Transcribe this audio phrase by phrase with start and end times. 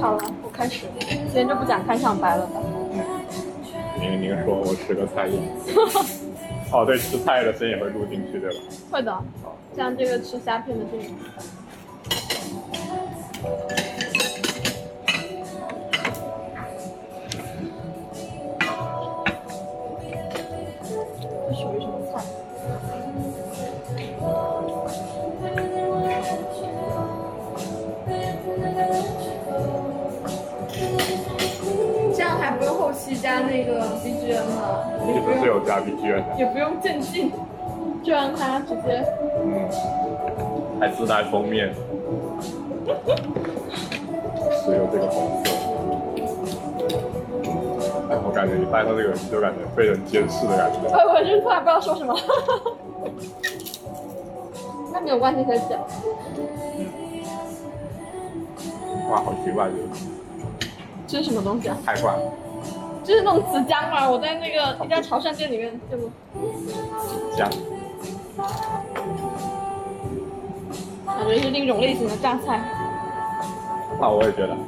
[0.00, 2.60] 好了，我开始，今天就不讲开场白了吧。
[3.98, 5.38] 您您说我吃个菜叶。
[6.70, 8.56] 哦，对，吃菜的声音也会录进去，对吧？
[8.90, 9.22] 会的，
[9.76, 11.14] 像这个吃虾片的声音。
[33.48, 37.32] 那个 BGM 了，其也不是有用加 BGM 的，也不用渐进，
[38.04, 39.02] 就让它直接。
[39.42, 39.66] 嗯，
[40.78, 41.74] 还自带封面，
[44.64, 45.50] 只有这个红色。
[48.10, 50.78] 哎，我感觉你戴上这个就感觉被人监视的感觉。
[50.88, 52.14] 我我就是突然不知道说什么。
[54.92, 55.80] 那没有关系，可以讲。
[59.10, 59.82] 哇，好奇怪，这个
[61.06, 61.76] 这是什么东西啊？
[61.84, 62.20] 太怪了。
[63.08, 64.06] 这是那种紫姜嘛？
[64.10, 66.10] 我在那个一家潮汕店里面见过，
[67.34, 67.48] 姜，
[71.06, 72.60] 感觉是另一种类型的榨菜。
[73.98, 74.52] 那我也觉得。
[74.52, 74.58] 啊，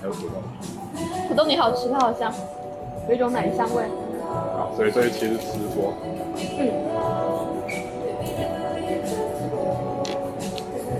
[0.00, 0.34] 还有土豆。
[1.28, 2.34] 土豆泥好吃，它好香，
[3.08, 3.84] 有一种奶香味。
[4.24, 5.94] 啊，所以这一期是吃播。
[6.58, 6.72] 嗯。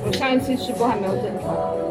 [0.07, 1.88] 我上一期吃播还没有剪出来。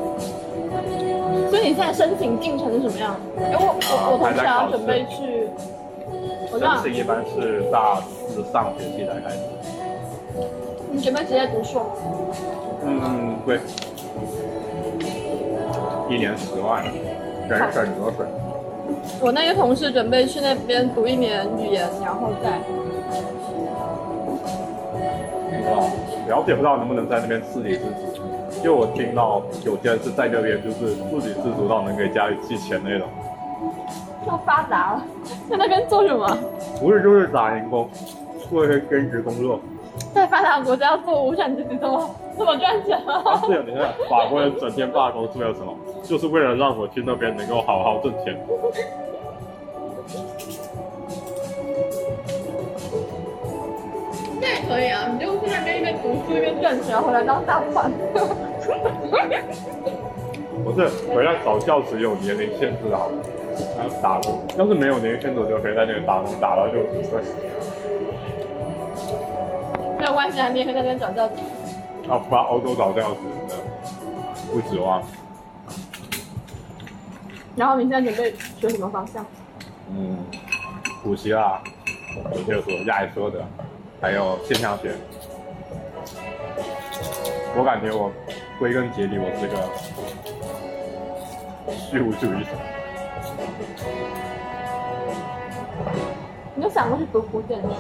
[1.50, 3.16] 所以你现在申请进程是什么样？
[3.40, 5.48] 哎，我我我同时还要准备去，
[6.52, 9.39] 我申请一般是大四上学期才开始。
[10.92, 11.86] 你准备直接读硕。
[12.84, 13.59] 嗯，对。
[16.09, 16.84] 一年十万，
[17.50, 18.26] 省省得水。
[19.20, 22.59] 我那个同事准备去那边读一年语言，然后再。
[25.50, 25.89] 不知道，
[26.28, 28.22] 了解不到能不能在那边自给自足。
[28.68, 33.08] 就我听到有些人是在那边就是自给自足到能给家里寄钱那种。
[34.26, 35.04] 这么发达了，
[35.50, 36.38] 在那边做什么？
[36.78, 37.89] 不是就是打零工，
[38.50, 39.58] 做一些兼职工作。
[40.14, 43.23] 在发达国家做无产阶级这么这么赚钱吗？
[43.23, 45.73] 啊，是啊，你看法国人整天罢工是为了什么？
[46.04, 48.38] 就是为了让我去那边能够好好挣钱。
[54.67, 57.92] 可以啊，你就去那边一边读书一边赚钱，回来当大款。
[60.64, 63.08] 不是，回来找教职有年龄限制啊，
[63.78, 67.22] 然后打工，要是没有年龄限制，我就可以在那里打工打到六十岁。
[69.98, 71.36] 没有关系啊，你也可以在那边找教职。
[72.10, 73.55] 啊，把欧洲找教职的，
[74.52, 75.02] 不指望。
[77.55, 79.26] 然后你现在准备学什么方向？
[79.89, 80.17] 嗯，
[81.02, 81.61] 古希腊、
[82.36, 83.39] 有些说亚里士多德，
[84.00, 84.96] 还有现象学。
[87.56, 88.12] 我感觉我
[88.60, 89.58] 归根结底我是个
[91.74, 92.52] 虚无主义者。
[96.56, 97.74] 你有想过去读古典诗吗？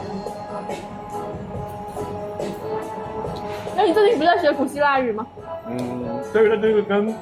[3.75, 5.27] 那你最近不是在学古希腊语吗？
[5.67, 7.13] 嗯，这个这个跟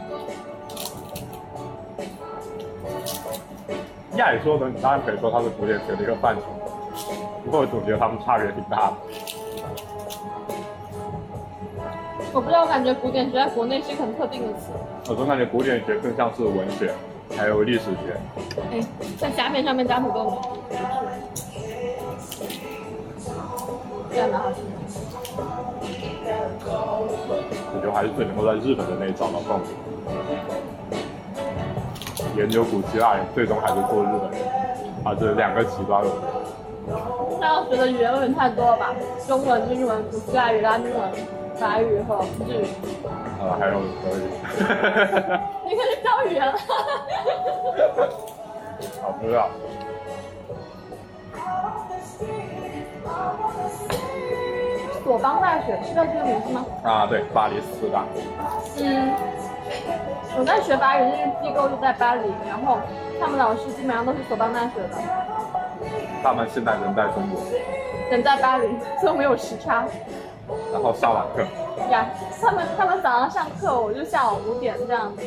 [4.16, 6.44] 亚里士多德，你当然可以说它是古典学的一个范畴，
[7.46, 8.94] 不过我总觉得他们差别挺大的。
[12.34, 14.72] 我不知道，我感觉古典学在国内是一个很特定的词。
[15.08, 16.92] 我总感觉古典学更像是文学，
[17.38, 18.20] 还有历史学。
[18.72, 18.82] 哎，
[19.18, 20.38] 在甲片上面加土豆泥，
[24.10, 24.68] 这样蛮好吃的。
[27.72, 29.68] 我觉得还是最能够在日本的那里找到共鸣。
[32.36, 34.42] 研究古希腊人，最终还是做日本人，
[35.06, 36.10] 啊，这两个极端了。
[36.88, 36.96] 那
[37.41, 38.94] 要学的语言有点太多了吧？
[39.28, 41.12] 中文、英文、古希腊语、拉丁文、
[41.56, 42.68] 法语和日语。
[43.40, 44.22] 啊，还有德语。
[45.66, 46.53] 你可以教语言了。
[49.01, 49.50] 好，不知道。
[55.03, 56.66] 索邦大学是叫这个名字吗？
[56.84, 58.03] 啊，对，巴黎四大。
[58.79, 59.13] 嗯，
[60.38, 62.79] 我在学法语那个机构就在巴黎，然后
[63.20, 64.97] 他们老师基本上都是索邦大学的，
[66.26, 67.40] 他们现在人在中国，
[68.10, 68.68] 人在巴黎，
[69.00, 69.86] 所以没有时差。
[70.74, 71.44] 然后上晚课。
[71.92, 72.08] 呀，
[72.42, 75.22] 他们他们早上上课，我就下午五点这样子，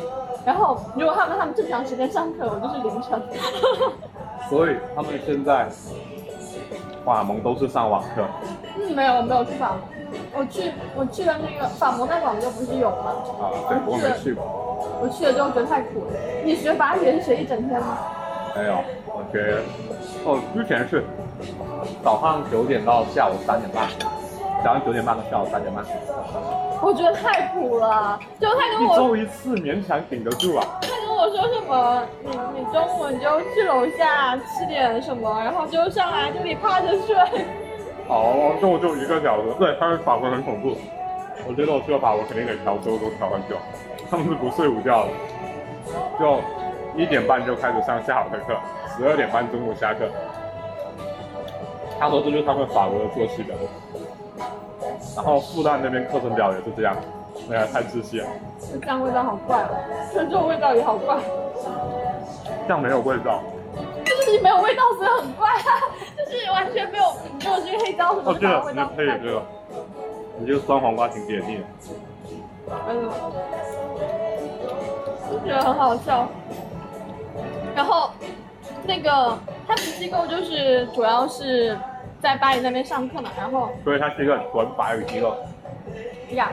[0.45, 3.23] 然后如果他们他们正常时间上课，我就是凌晨。
[4.51, 5.69] 所以他们现在
[7.05, 8.27] 法蒙都是上网课。
[8.77, 9.79] 嗯，没有，我没有去法蒙，
[10.35, 13.15] 我去我去了那个法蒙在广州不是有吗？
[13.41, 14.43] 啊，对，我没去过。
[15.01, 16.13] 我去了之后觉得太苦了。
[16.45, 17.99] 你学法语是学一整天吗？
[18.57, 18.79] 没有，
[19.19, 19.59] 我学，
[20.25, 21.03] 哦，之前是
[22.05, 23.89] 早上九点到下午三点半。
[24.63, 25.85] 早上九点半到下午三点半。
[26.81, 30.63] 我觉得太苦了，就他跟我一我周一次勉强顶得住啊。
[30.83, 37.17] 他跟我说什么，你你中午你就去楼下吃点什么，然后就上来这里趴着睡。
[38.07, 39.53] 哦，中午就一个小时。
[39.59, 40.77] 对，他们法国很恐怖。
[41.49, 43.57] 我觉得我去了法国肯定得调周都调很久。
[44.09, 45.11] 他们是不睡午觉的，
[46.21, 46.41] 就
[46.97, 48.55] 一点半就开始上下午的课，
[48.99, 50.09] 十二点半中午下课。
[52.01, 53.55] 他说这就是他们法国的作息表。
[55.15, 56.97] 然后复旦那边课程表也是这样，
[57.51, 58.27] 哎呀，太窒息了。
[58.61, 59.71] 这酱味道好怪哦，
[60.13, 61.17] 这这味道也好怪。
[62.69, 63.41] 酱没有味道。
[64.05, 65.71] 就是你没有味道，所以很怪啊，
[66.17, 67.05] 就是完全没有，
[67.39, 68.91] 没有这个黑椒什么的味道。
[68.91, 69.43] 你配这个，
[70.39, 71.63] 你这个酸黄瓜挺解腻的。
[72.89, 73.11] 嗯，
[75.31, 76.29] 就觉得很好笑。
[77.75, 78.11] 然后
[78.89, 79.39] 那个
[79.69, 81.79] 他们机构就是主要是。
[82.21, 85.37] 在巴黎那边上课嘛，然后，所以它是一个纯法语机构。
[86.31, 86.51] 呀，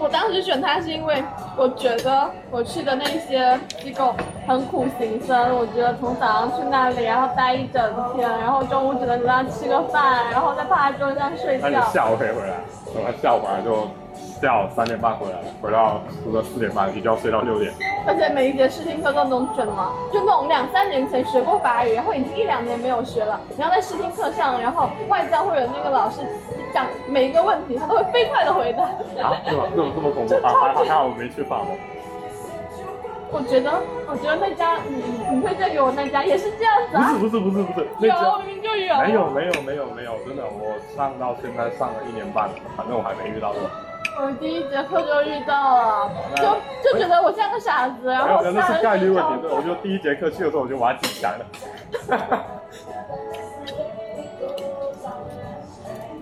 [0.00, 1.22] 我当时选他是因为
[1.56, 4.12] 我觉得我去的那些机构
[4.44, 11.68] 很苦行僧，我觉得从早上去那里，然后待一整天，然后中午只能在那吃个饭，然后再趴在桌子上睡觉。
[11.70, 12.56] 那你下午可以回来，
[12.92, 13.88] 等他下午回来就。
[14.40, 17.72] 下午三点半回来，回到宿舍四点半，一觉睡到六点。
[18.06, 19.92] 而且每一节试听课都能准吗？
[20.12, 26.20] 就那种两三年前学过法语，然后已经一两年没有学了，然后在试听课上，然后外教或者那个老师
[26.72, 28.82] 讲每一个问题，他都会飞快的回答。
[29.24, 29.64] 啊，是吗？
[29.74, 30.34] 这么这么恐怖？
[30.42, 31.74] 还还好我没去法国。
[33.32, 33.72] 我觉得，
[34.06, 37.16] 我觉得那家你你推荐给我那家也是这样子啊？
[37.18, 38.94] 不是不是不是不是，有明明就有。
[39.00, 43.62] 没有没有没有没有，真的，我上到现在上了一年半，反正我还没遇到过。
[44.18, 46.42] 我第一节课就遇到了，就
[46.82, 49.30] 就觉得我像个傻子，然后那是概率问题。
[49.50, 51.46] 我就第一节课去的时候，我就把它挤来了。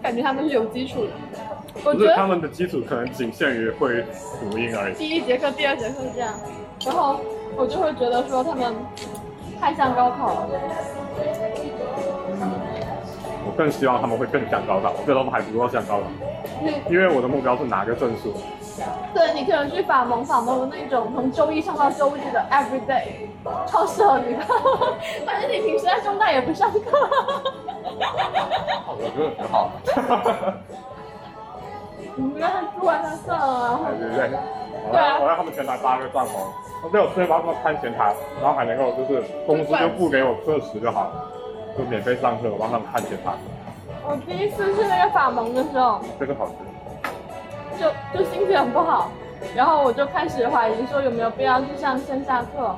[0.02, 1.10] 感觉他们是有基础的。
[1.84, 4.04] 我觉得他们的基础可能仅限于会
[4.40, 4.94] 读音而已。
[4.94, 6.34] 第一节课、第二节课是这样，
[6.84, 7.20] 然后
[7.56, 8.74] 我就会觉得说他们
[9.60, 10.48] 太像高考了。
[12.26, 12.53] 我
[13.56, 16.02] 更希望他们会更想高考，我觉得他们还不够想高考。
[16.88, 18.34] 因为我的目标是拿个证书。
[19.14, 23.28] 对你可能去法蒙法蒙的那种，从周一上到周日的 every day，
[23.66, 24.40] 超适合你的。
[25.24, 26.80] 反正你平时在中大也不上课。
[28.86, 29.70] 我觉得挺好。
[32.16, 33.80] 你们住完他算了。
[33.98, 34.38] 对对对。
[34.90, 35.18] 对啊。
[35.20, 36.30] 我让他们全台搭个帐篷，
[36.82, 41.28] 我没有顺便帮他们看前台，然后还能够就是公司就付给我课时就好了，
[41.76, 43.32] 就免费上课，我帮他们看前台。
[44.06, 49.10] 我第一次去那个法蒙的时候，这个好吃，就就心情很不好，
[49.56, 52.76] 然后我就开始怀疑说有没有必要去上线下课，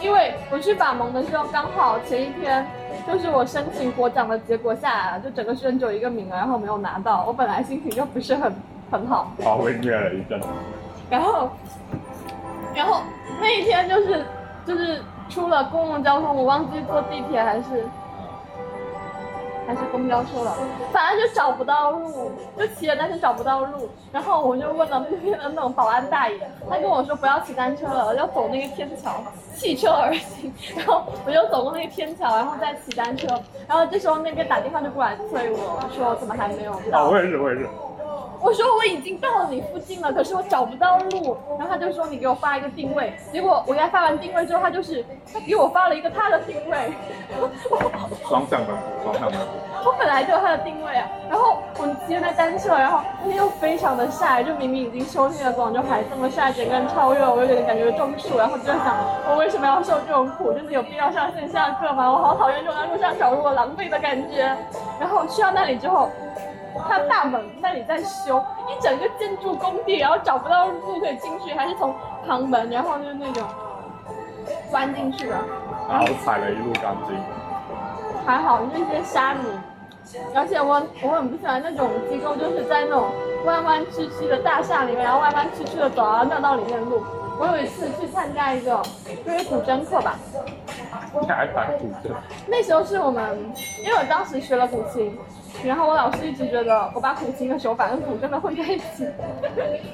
[0.00, 2.66] 因为我去法蒙的时候刚好前一天
[3.06, 8.52] 就是我申请国奖的结果下来了，就整个学生只有一个名额，然后没有拿到，我本来心情就不是很
[8.90, 10.40] 很好，好被虐了一阵，
[11.10, 11.50] 然后
[12.74, 13.02] 然后
[13.40, 14.24] 那一天就是
[14.66, 17.86] 就是出了公共交通，我忘记坐地铁还是。
[19.66, 20.56] 还是公交车了，
[20.92, 23.88] 反正就找不到路，就骑着单车找不到路。
[24.12, 26.38] 然后我就问了那边的那种保安大爷，
[26.68, 29.22] 他跟我说不要骑单车了，要走那个天桥，
[29.54, 30.52] 弃车而行。
[30.76, 33.26] 然后我就走过那个天桥，然后再骑单车。
[33.68, 37.04] 然后这时候那边打电话就过来催我说怎么还没有到？
[37.04, 37.68] 啊，我也是，我也是。
[38.44, 41.36] 我说我已经到了你附近了，可是我找不到路。
[41.56, 43.14] 然后他就说你给我发一个定位。
[43.32, 46.92] 结果我给他发完定位之后，他就是他给我发了一个他的定位。
[48.28, 49.46] 双向奔赴，双向奔赴。
[49.84, 51.08] 我本来就有它的定位啊。
[51.28, 58.38] 然后我骑着那单车，然后那天又非常的晒，就明明已经秋天了，广州还这么晒，整个人超热，我有点感觉中暑。
[58.38, 58.96] 然后就在想，
[59.28, 60.52] 我为什么要受这种苦？
[60.52, 62.10] 真的有必要上线下课吗？
[62.10, 64.56] 我好讨厌这种在路上找路狼狈的感觉。
[65.00, 66.08] 然后去到那里之后。
[66.88, 71.94] 它大门那里在修一整个建筑工地，然后找不到路可以进去，还是从
[72.26, 73.44] 旁门，然后就是那种
[74.70, 75.36] 钻进去的。
[75.86, 77.14] 然后踩了一路钢筋。
[78.24, 79.40] 还好那些沙米，
[80.34, 83.04] 而且我我很不喜欢那种机构，就是在那种
[83.44, 87.02] 弯弯曲曲的大厦里面，然后弯弯曲曲的走，然后绕到里面录。
[87.38, 88.80] 我有一次去参加一个
[89.26, 90.16] 就是古筝课吧。
[91.20, 92.12] 你还弹古筝？
[92.46, 93.52] 那时候是我们，
[93.82, 95.18] 因为我当时学了古琴。
[95.62, 99.06] 然后我老师一直觉得我把古琴的手法跟古筝的混在一起，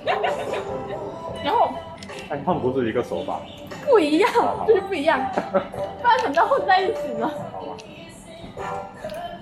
[1.45, 1.69] 然后，
[2.31, 3.41] 哎，他们不是一个手法，
[3.85, 4.31] 不一样，
[4.67, 5.19] 就是不一样，
[5.53, 7.29] 不然怎么叫混在一起呢？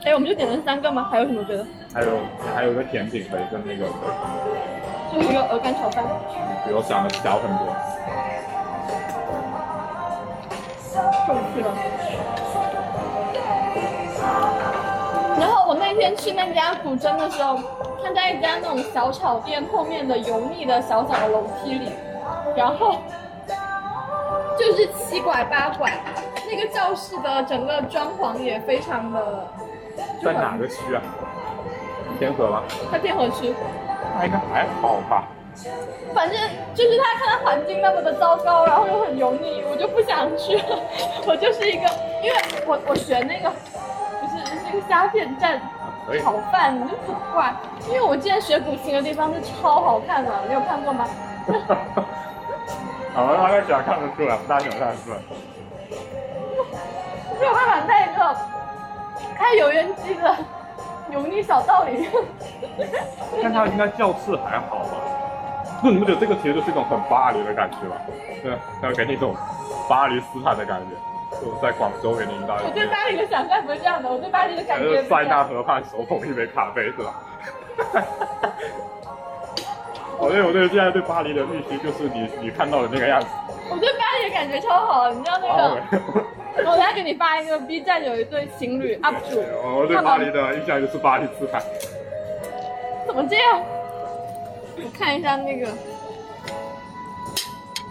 [0.04, 1.08] 哎，我们就点了三个吗？
[1.10, 1.66] 还有什么别的？
[1.92, 2.08] 还有
[2.54, 3.86] 还有一个甜品和一个那个，
[5.12, 6.04] 就是一个鹅肝炒饭，
[6.66, 7.66] 比我想的小很多。
[11.26, 11.68] 过去了。
[15.38, 17.58] 然后我那天去那家古筝的时候，
[18.02, 21.92] 他在一家那种小炒店后面的油腻的小小的楼梯里，
[22.56, 22.96] 然后
[24.58, 25.92] 就是七拐八拐，
[26.50, 29.48] 那个教室的整个装潢也非常的。
[30.22, 31.02] 在哪个区啊？
[32.18, 32.62] 天河吗？
[32.90, 33.54] 在天河区。
[34.18, 35.28] 那应该还好吧。
[36.14, 36.38] 反正
[36.74, 40.78] 就是他看到环境那么的糟糕，然后又很油腻，我就不想去了。
[41.26, 41.88] 我就是一个，
[42.22, 42.36] 因为
[42.66, 45.60] 我我学那个，不是是一个虾片站
[46.22, 47.54] 炒饭，你就很怪。
[47.88, 51.06] 因为我之前学古琴的地方是超好看的，你有看过吗？
[53.18, 55.16] 我大概想看得出来，不大想看得出来。
[57.40, 58.36] 没有办法在一个
[59.36, 60.34] 开油烟机的
[61.10, 62.10] 油腻小道里面。
[63.42, 64.96] 但他应该教室还好吧？
[65.82, 67.96] 那，你不觉得这个其实就是一种很巴黎的感觉吗？
[68.42, 69.34] 对，要给你一种
[69.88, 70.96] 巴黎斯坦的感觉，
[71.38, 72.56] 就在广州给你营造。
[72.64, 75.02] 我对巴黎的想象不是这样的，我对巴黎的感觉。
[75.04, 77.14] 塞纳河畔手捧一杯咖啡，是吧？
[80.18, 83.26] 我对我对现在对巴黎的预期就是你你看到的那个样子。
[83.70, 85.82] 我对巴黎的感觉超好，你知道那个？
[86.58, 89.42] 我等下给你发一个 B 站有一对情侣 UP 主。
[89.62, 91.62] 我对巴黎的印象就是巴黎斯坦。
[93.06, 93.62] 怎么这样？
[94.76, 95.68] 我看一下那个。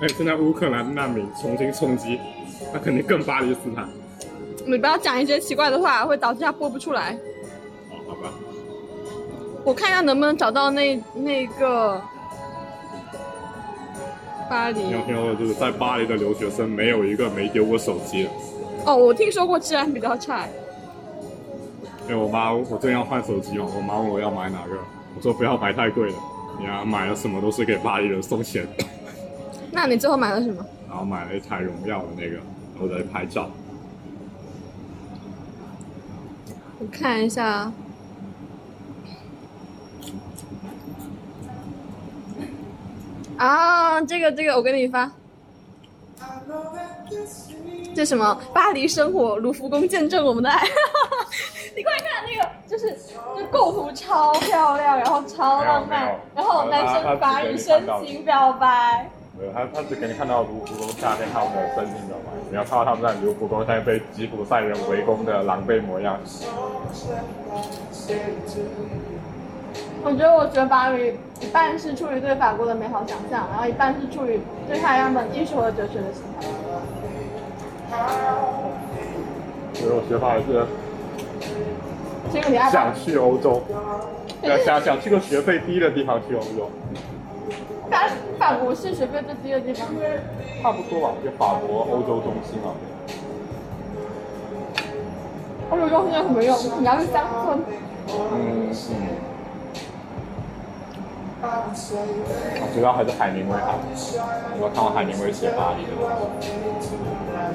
[0.02, 2.20] 哎，现在乌克兰难民重新冲击，
[2.74, 3.88] 那肯定更巴黎斯坦。
[4.66, 7.18] 你不要讲一些奇怪的话，会导致他播不出来。
[7.92, 8.30] 哦，好吧。
[9.64, 12.02] 我看一下能不能找到那那个
[14.50, 14.82] 巴黎。
[14.82, 18.30] 你有听说就是在巴黎的留学生没有一个没丢过手机的。
[18.86, 20.46] 哦，我听说过治安比较差。
[22.08, 24.78] 因为我妈，我正要换手机嘛，我妈问我要买哪个，
[25.16, 26.18] 我说不要买太贵的。
[26.60, 28.68] 你啊，买了什么都是给巴黎人送钱。
[29.72, 30.64] 那你最后买了什么？
[30.88, 32.38] 然后买了一台荣耀的那个，
[32.80, 33.50] 我在拍照。
[36.80, 37.72] 我看一下。
[43.38, 45.12] 啊，这个这个，我给你发。
[47.94, 48.38] 这什么？
[48.54, 50.62] 巴黎生活，卢浮宫见证我们的爱。
[51.76, 52.92] 你快看那个，就是
[53.38, 59.10] 就构图超漂亮，然后超浪漫，然后男生法语深情表白。
[59.38, 66.18] 没有，他他只给你看到卢浮宫下面他们的深情表白，你要看到他们在卢浮宫下面被吉普赛人围攻的狼狈模样。
[70.06, 76.46] 我觉得我学法语一半是出于对法国的美好想象，然后一半是出于对他样本艺术和哲学的喜欢。
[79.74, 80.68] 所以我学法是
[82.72, 83.64] 想去欧洲，
[84.64, 86.70] 想想去个学费低的地方去欧洲。
[87.90, 88.08] 法
[88.38, 89.88] 法国是学费最低的地方，
[90.62, 92.70] 差不多吧，就法国欧洲中心啊。
[95.72, 96.56] 欧洲中心有什么用？
[96.80, 97.58] 你要去乡村。
[98.36, 98.70] 嗯。
[102.74, 103.76] 主要还是海明威啊，
[104.60, 105.92] 我看过海明威写巴黎的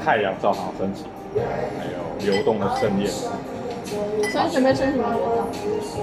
[0.05, 1.05] 太阳照常升起，
[1.35, 3.11] 还有流动的盛宴。
[4.31, 5.05] 所以准备升什么
[5.53, 5.99] 学校？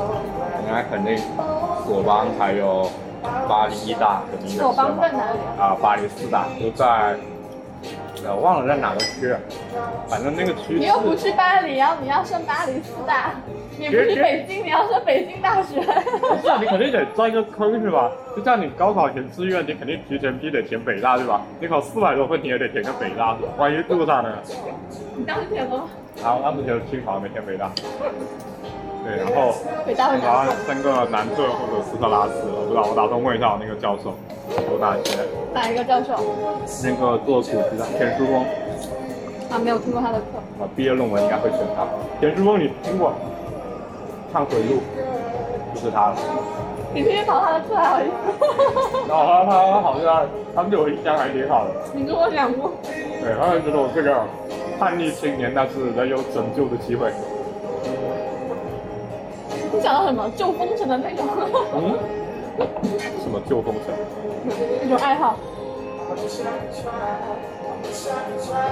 [0.67, 1.17] 应该肯定
[1.85, 2.89] 索邦还有
[3.47, 5.39] 巴黎一大肯定索邦在哪里？
[5.57, 7.15] 啊，巴黎四大都在。
[8.29, 9.33] 我忘了在哪个区，
[10.09, 10.73] 反正那个区。
[10.77, 13.31] 你又不去巴黎，然后你要上巴黎四大。
[13.77, 15.81] 你不是北京，你要说北京大学。
[16.41, 18.11] 是啊，你肯定得钻一个坑是吧？
[18.35, 21.41] 就像你高考填志愿，你肯定提前批得填北大对吧？
[21.59, 24.29] 你考四百多分，你也得填个北大，万一录上呢？
[25.15, 25.83] 你当时填了吗？
[26.23, 27.71] 啊，当时填清华，没填北大。
[29.05, 29.53] 对，然后
[29.85, 30.17] 北大会
[30.65, 34.15] 升个南特或者斯特拉斯，我不知道，我打算问一下我那个教授，
[34.49, 35.21] 我大学。
[35.53, 36.17] 哪一个教授？
[36.83, 38.43] 那个做古籍的田书峰。
[39.49, 40.41] 啊，没有听过他的课。
[40.59, 41.87] 啊，毕业论文应该会选他。
[42.19, 43.13] 田书峰，你听过？
[44.31, 44.81] 看回路，
[45.73, 46.15] 就是他了。
[46.93, 48.11] 你天天跑他的课还好意思？
[49.09, 51.71] 然后他他好像他们对我印象还挺好的。
[51.93, 52.71] 你跟我讲过。
[52.83, 54.23] 对，他们觉得我是个
[54.79, 57.11] 叛逆青年，但是能有拯救的机会。
[59.73, 61.25] 你讲到什么救风尘的那种？
[61.75, 61.97] 嗯？
[63.21, 63.93] 什么救风尘？
[64.85, 65.35] 一种爱好。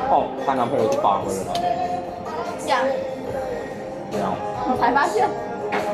[0.10, 1.54] 哦，她男朋友是法国人吗？
[2.68, 2.80] 呀。
[4.80, 5.30] 才发现？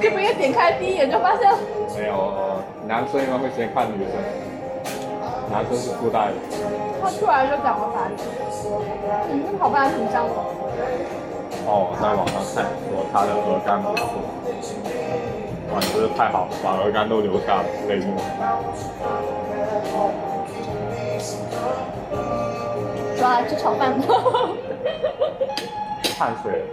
[0.01, 1.49] 这不应该点开第一眼就发现？
[1.97, 2.33] 没有，
[2.87, 4.13] 男生一般会先看女生，
[5.51, 6.33] 男生是附带的。
[7.01, 8.13] 他出来就讲了法语，
[9.31, 10.33] 你跟跑班挺像的。
[11.65, 14.03] 哦，在网上看说他的鹅肝不错，
[15.73, 18.17] 哇，真是太好了，把鹅肝都留下了，泪目。
[23.17, 23.93] 说来吃炒饭。
[26.17, 26.63] 汗水。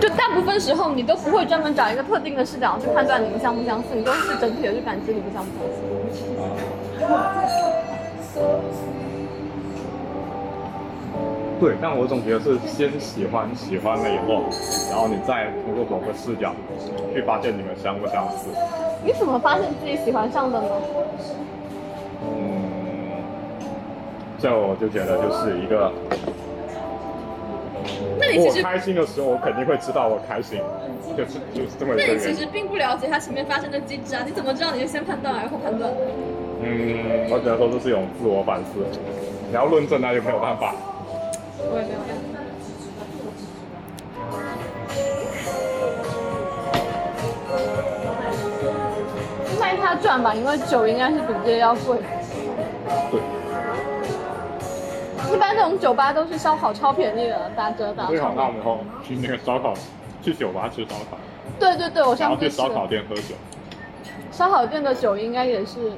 [0.00, 5.66] 就大部分时候，你都不会专门找一个特定的视角去判断你们相不相似，你都是整体的去感知你们相不相
[8.22, 8.99] 似。
[11.60, 14.44] 对，但我总觉得是先喜欢，喜欢了以后，
[14.88, 16.54] 然后你再通过某个视角
[17.12, 18.48] 去发现你们相不相似。
[19.04, 20.68] 你怎么发现自己喜欢上的呢？
[22.24, 23.20] 嗯，
[24.38, 25.92] 这我就觉得就是一个，
[27.84, 30.58] 我那你其实，开心的时候，我肯定会知道我开心，
[31.14, 32.18] 就是就是这么一那个那。
[32.18, 34.22] 你其实并不了解它前面发生的机制啊！
[34.24, 35.92] 你怎么知道你是先判断然后判断？
[36.62, 38.80] 嗯，我只能说这是一种自我反思。
[39.48, 40.74] 你要论证，那就没有办法。
[41.72, 41.98] 我也没有。
[49.60, 51.98] 卖它赚吧，因为酒应该是比这要贵。
[53.10, 53.20] 对，
[55.32, 58.52] 一般这种酒吧都是烧烤超便宜的，打折打最好那我超。
[58.52, 59.74] 们以后去那个烧烤，
[60.22, 61.16] 去酒吧吃烧烤，
[61.58, 63.34] 对对对，我然上次吃后去烧烤店喝酒。
[64.32, 65.92] 烧烤店的酒应该也是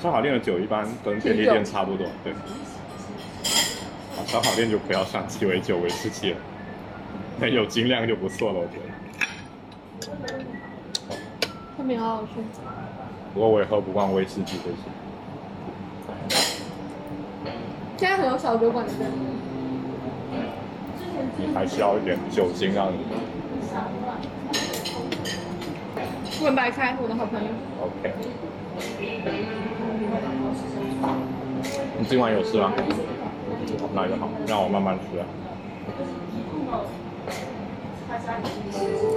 [0.00, 2.32] 烧烤店的酒一般跟便利店差不多，对。
[4.18, 6.36] 啊，烧烤店就不要上鸡尾酒、威士忌了，
[7.38, 8.88] 那有精量就不错了，我觉得。
[11.76, 12.28] 后面好好吃。
[13.32, 14.78] 不过我也喝不惯威士忌这些。
[17.96, 19.08] 现在很有小酒馆的店。
[21.36, 22.98] 你还需要一点酒精让你
[26.42, 27.48] 问白开，我的好朋友。
[27.82, 28.12] OK。
[31.98, 32.72] 你今晚有事吗？
[33.94, 35.26] 那就好，让我慢慢吃啊。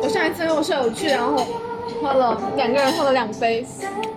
[0.02, 1.38] 我上一次跟我舍友去，然后
[2.02, 3.66] 喝了两个人喝了两杯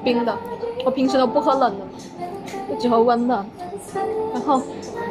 [0.03, 0.37] 冰的，
[0.85, 1.91] 我平时都不喝冷的嘛，
[2.69, 3.45] 我只喝温的。
[4.33, 4.63] 然后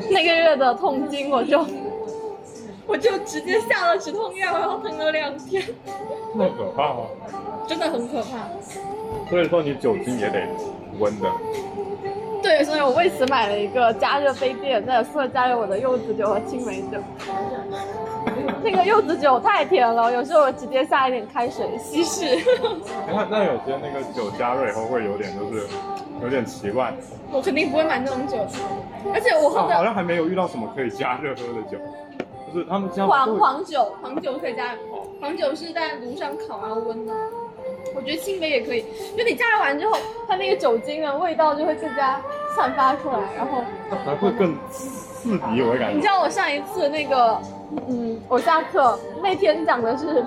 [0.10, 1.65] 那个月的痛经，我就
[2.86, 5.63] 我就直接下了止痛药，然后疼了两天，
[6.36, 7.02] 那么可怕吗？
[7.67, 8.50] 真的很可怕。
[9.30, 10.48] 所以说你酒精也得
[11.00, 11.30] 温的。
[12.43, 16.99] 对，所以我为此买了一个加热杯垫，在宿舍加热我的柚子酒和青梅酒。
[18.62, 22.38] 那个柚子酒太甜了，有时候我直接下一点开水稀释。
[23.08, 25.65] 那那有些那个酒加热以后会有点就是
[26.21, 26.93] 有点奇怪，
[27.32, 28.38] 我肯定不会买那种酒，
[29.13, 31.77] 而且我喝好好像还没有遇到什么可以加热喝的酒，
[32.53, 34.75] 就是他们加黄黄酒，黄酒可以加，
[35.21, 37.13] 黄酒是在炉上烤然后温的。
[37.95, 38.84] 我觉得青梅也可以，
[39.17, 42.19] 就你加热完之后，它那个酒精的味道就会更加
[42.56, 43.63] 散发出来，然后
[44.06, 45.95] 还会更刺鼻，我的感觉。
[45.95, 47.39] 你知道我上一次那个，
[47.88, 50.23] 嗯，我下课那天讲的是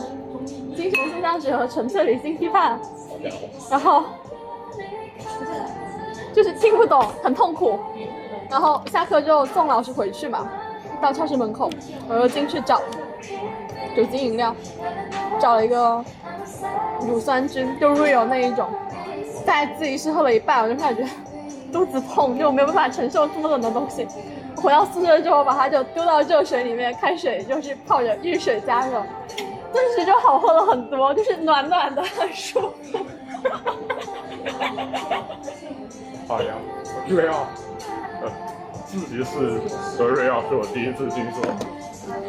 [0.76, 2.78] 精神现象学和纯粹理性批判，
[3.70, 4.04] 然后
[6.32, 7.78] 就是听不懂，很痛苦。
[8.48, 10.48] 然后下课之后送老师回去嘛，
[11.02, 11.68] 到超市门口，
[12.08, 12.80] 我又进去找
[13.96, 14.54] 酒精饮料，
[15.40, 16.04] 找了一个
[17.00, 18.68] 乳酸菌，就 real 那一种。
[19.46, 21.02] 在自己是喝了一半，我就感觉
[21.72, 24.06] 肚子痛，就没有办法承受这么冷的东西。
[24.56, 29.02] 回到宿舍之后，把它就丢到热水里面，开水就是泡着热水加热，
[29.72, 32.98] 顿时就好喝了很多，就是暖暖的，很舒服。
[36.28, 36.52] 好呀，
[37.08, 37.46] 瑞奥，
[38.20, 38.30] 呃，
[38.84, 39.60] 自习室
[39.96, 41.40] 和瑞奥是我第一次听说，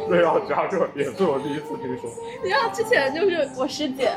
[0.08, 2.10] 瑞奥加热也是我第一次听说。
[2.44, 4.12] 你知道之前就是我师姐，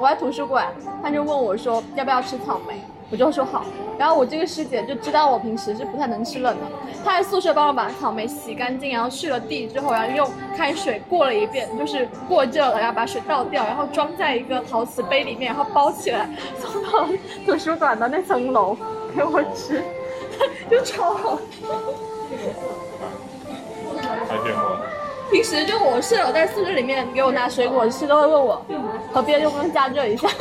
[0.00, 0.72] 我在图书馆，
[1.02, 3.64] 她就问我说要不要吃草莓，我就说好。
[3.96, 6.62] 然后我这个师姐就知道我平时是不太能吃冷的，
[7.04, 17.08] 她在宿舍帮我把草莓洗干净，然后去了蒂之后，然后用开水过了一遍，就是过热了，然后把水倒掉，然后装在一个陶瓷杯里面，然后包起来送到
[17.46, 18.76] 图书馆的那层楼
[19.14, 19.80] 给我吃，
[20.68, 21.38] 就超好。
[24.28, 24.73] 太羡慕了。
[25.34, 28.64] 平时就我室友在宿舍里面给我拿水果吃，都会问我
[29.12, 30.28] 和别人用不用加热一下。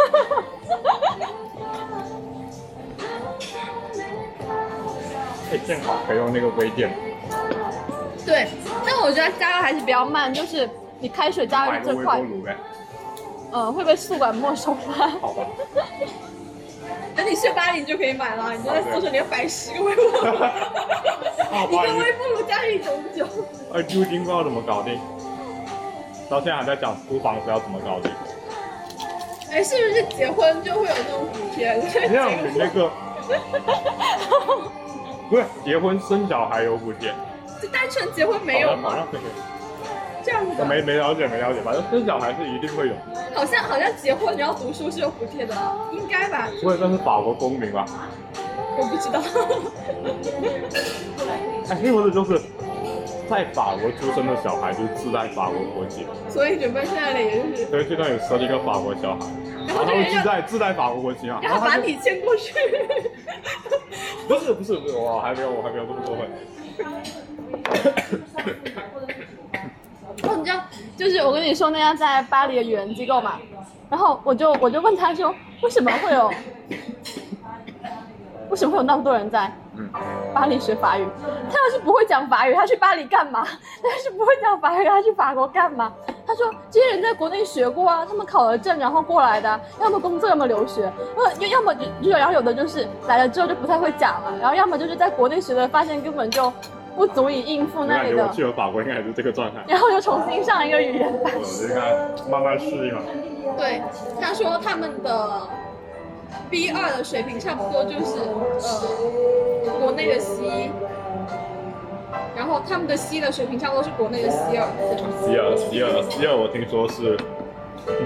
[5.51, 6.95] 哎，正好可以用那个微电，
[8.23, 8.47] 对，
[8.85, 12.21] 但我觉得加热还是比较慢，就是你开水加热最快。
[13.51, 15.11] 嗯，会被宿管没收吧？
[15.19, 15.43] 好吧。
[17.15, 20.11] 等你去巴黎你就可以买了，你就在宿舍里面摆十个微波炉，
[21.71, 23.27] 一个微波炉加一种酒。
[23.73, 24.99] 哎，租金不知道怎么搞定，
[26.29, 28.11] 到现在还在讲租房子要怎么搞定。
[29.51, 31.79] 哎，是不是结婚就会有那种补贴？
[31.91, 32.89] 这样比那个，
[35.29, 37.13] 不是结婚生小孩有补贴，
[37.61, 38.89] 就单纯结婚没有吗？
[38.89, 39.19] 好像好像是
[40.23, 42.93] 这样子的，我没没了解没了解，反正生小孩是一定会有。
[43.35, 45.53] 好像好像结婚你要读书是有补贴的，
[45.91, 46.47] 应该吧？
[46.61, 47.85] 不会算是法国公民吧？
[48.77, 49.21] 我不知道。
[51.69, 52.39] 哎，是不是就是
[53.29, 59.25] 在法国出生的小孩就自带法国国籍，所以准备去那里也就是，所以这段有生一个法国小孩，
[59.67, 62.53] 然后然后自带自带法国国籍啊，然后把你牵过去。
[64.27, 66.25] 不是不是不是，我还没有我还没有这么过分。
[70.21, 70.59] 哦，你知道，
[70.95, 73.39] 就是我跟你说那家在巴黎的语言机构嘛，
[73.89, 76.31] 然后我就我就问他说，为什么会有，
[78.49, 79.89] 为什么会有那么多人在嗯，
[80.33, 81.07] 巴黎学法语？
[81.49, 83.43] 他要是不会讲法语，他去巴黎干嘛？
[83.43, 85.91] 他要是不会讲法语，他去法国干嘛？
[86.25, 90.83] 他说这些人在国内学过啊，他们考了证然后过来的，要么工作，要么留学，
[91.17, 96.53] 呃，要要么就就然后有的就是来了之后就不太会讲了，然后要么就是在国内学的，发现根本就
[96.95, 101.33] 不足以应付那里的感觉我，去了法国应该还是这个状态，然后又重新上一个语言班。
[101.35, 103.01] 我应该慢慢适应了。
[103.57, 103.81] 对，
[104.19, 105.41] 他说他们的
[106.49, 108.17] B 二的水平差不多就是
[108.61, 110.71] 呃国内的 C，
[112.35, 114.67] 然后他们的 C 的水平差不多是国内的 C 二。
[115.21, 117.17] C 二 C 二 C 二，我听说是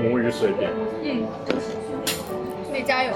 [0.03, 0.69] 母语水平，
[1.03, 1.25] 嗯，
[2.77, 3.11] 你加油！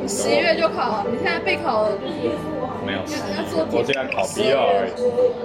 [0.00, 2.30] 你十一月就考了，你现在备考了就是
[2.86, 3.00] 没有。
[3.72, 4.90] 我现在考 B 二而已，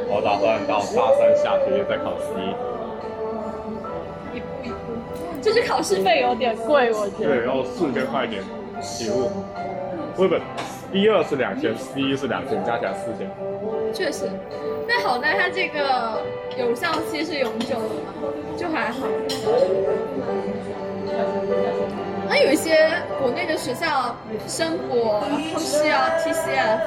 [0.08, 2.28] 我打算到大三下学期再考 C。
[4.32, 4.76] 一步一步，
[5.42, 8.44] 就是考试费有点贵，我觉得对，然后四千块钱
[8.80, 9.32] 起步。
[10.16, 10.36] 不不
[10.92, 13.28] ，B 二是两千，C 是两千，加起来四千。
[13.92, 14.30] 确实，
[14.88, 16.22] 但好在它这个
[16.60, 18.14] 有效期是永久的嘛，
[18.56, 19.08] 就还好。
[22.30, 22.90] 那有一些
[23.22, 24.16] 国内的学校，
[24.48, 26.80] 生活然后是要 TCF，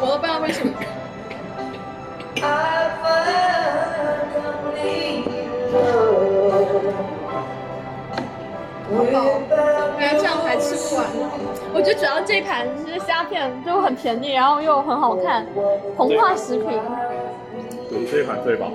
[0.00, 0.72] 我都不知道为什么。
[8.94, 9.24] 好饱，
[9.98, 11.06] 原来这样还吃不完。
[11.74, 15.46] 我觉得主要这一盘就是虾片就很便宜，然后又很好看，
[15.96, 16.78] 膨化食品。
[17.92, 18.72] 对，这一盘最饱。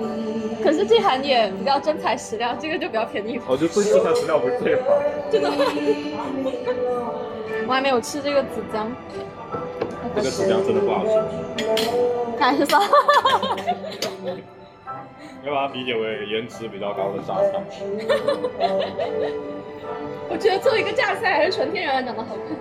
[0.62, 3.40] 可是这盘也比较真材实料，这个就比较便宜。
[3.48, 4.82] 我觉得这这盘饲料不是最饱。
[5.30, 5.56] 真的吗？
[7.66, 8.88] 我还没有吃这个子姜，
[10.14, 11.10] 这个质量真的不好吃，
[12.38, 12.88] 还是算了。
[15.44, 17.62] 要把它理解为颜值比较高的榨菜。
[20.30, 22.56] 我觉得做一个榨菜还是纯天然的长得好看。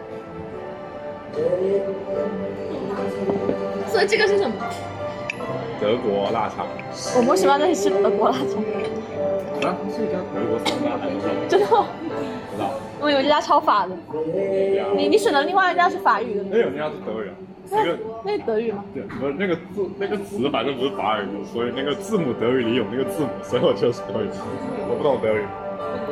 [3.87, 4.55] 所以这个是什么？
[5.79, 6.65] 德国腊肠。
[7.15, 8.63] 我们为什么要再去吃德国腊肠？
[9.63, 10.97] 啊，是一家德国餐吗？
[11.01, 11.47] 还是？
[11.49, 11.87] 真的吗？
[12.51, 12.71] 不知道。
[12.99, 13.93] 我以为这家超法的。
[13.93, 14.93] 啊。
[14.95, 17.35] 你你选的另外一家是法语的，没有那家是德语啊，
[17.69, 18.83] 那个那是德语吗？
[18.93, 24.29] 对，不是那个字那个词反正不是法语，所以那个字母德语里有那个字母，所以我就是德语。
[24.89, 25.45] 我不懂德语，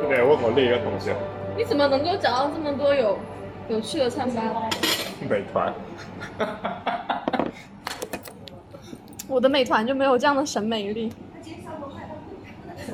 [0.10, 1.16] 对，问我另一个同学，
[1.56, 3.18] 你怎么能够找到这么多有
[3.70, 4.42] 有趣的餐吧？
[5.30, 5.74] 美团。
[9.28, 11.12] 我的美团就没有这样的审美力。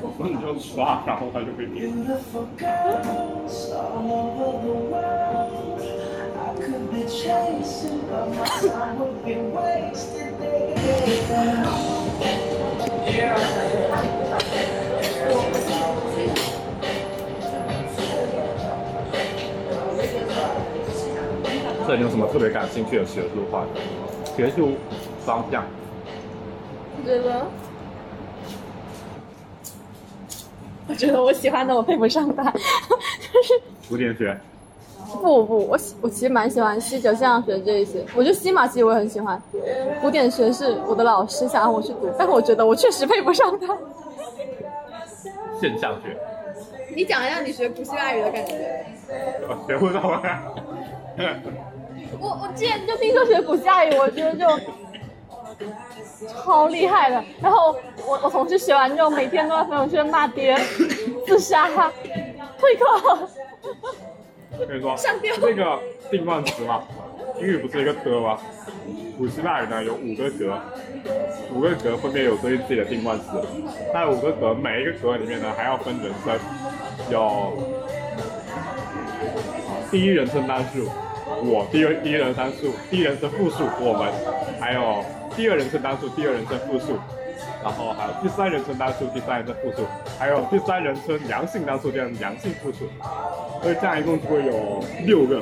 [0.00, 1.92] 我说你就刷，然后他就会点。
[6.34, 10.32] I could be chasing, but my time would be wasted.
[13.06, 13.36] Yeah.
[21.86, 23.80] 这你有什么特别感兴趣的学术话题？
[24.36, 24.76] 学术
[25.26, 25.64] 方向？
[27.02, 27.46] 我觉得，
[30.88, 32.58] 我觉得我喜欢的我配不上他，就
[33.42, 34.38] 是古典学。
[35.20, 39.40] 不不，我喜我其实蛮喜欢西九现象学这一些，我觉得西马其实我也很喜欢，
[40.00, 43.76] 古典学是我的老师想让我去读，但我觉得我确实配不上他。
[45.60, 46.16] 现象学。
[46.94, 48.86] 你讲一下你学古希腊语的感觉。
[49.48, 50.42] 我学不到啊。
[52.18, 54.46] 我我之前就听说学古希腊语，我觉得就
[56.28, 57.22] 超厉害的。
[57.40, 60.56] 然后我我同事学完之后，每天都在朋友圈骂爹、
[61.26, 61.68] 自杀、
[62.58, 63.28] 退课。
[64.58, 64.96] 我跟你说
[65.40, 66.82] 那个定冠词嘛，
[67.40, 68.38] 英语不是一个格吗？
[69.16, 70.58] 古希腊语呢有五个格，
[71.54, 73.42] 五个格分别有对应自己的定冠词。
[73.94, 76.38] 那五个格每一个格里面呢还要分人称，
[77.10, 77.52] 有
[79.90, 80.88] 第一人称单数
[81.44, 84.12] 我，第二第一人称单数，第一人称复数我们，
[84.60, 85.04] 还有
[85.36, 86.98] 第二人称单数，第二人称复数。
[87.62, 89.86] 然后还有第三人称单数，第三人称复数，
[90.18, 92.88] 还有第三人称阳性单数，这样阳性复数。
[93.62, 95.40] 所以这样一共就会有六个，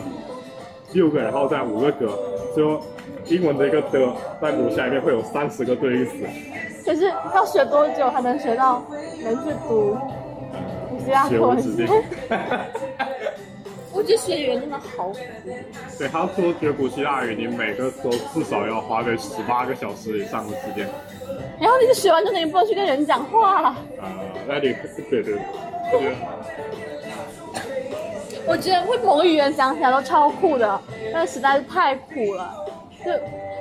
[0.93, 2.19] 六个，然后再五个格，
[2.55, 2.83] 所
[3.27, 6.13] 以英文的一个的在古希腊里面会有三十个对应词。
[6.85, 8.83] 可是要学多久才能学到
[9.23, 9.97] 能去读
[10.91, 11.59] 古希腊文？
[13.93, 15.19] 我我觉得学语言真的好苦。
[15.99, 20.89] 对，他说学古希腊语，你每个都至少要花个十八个小时以上的时间。
[21.61, 23.77] 然后你就学完之后，你不能去跟人讲话。
[24.01, 24.11] 呃，
[24.49, 24.75] 那你
[25.11, 25.35] 对对，
[25.93, 26.17] 我觉得
[28.47, 30.81] 我觉得会某个语言讲起来都超酷的，
[31.13, 32.57] 但实在是太苦了，
[33.05, 33.13] 就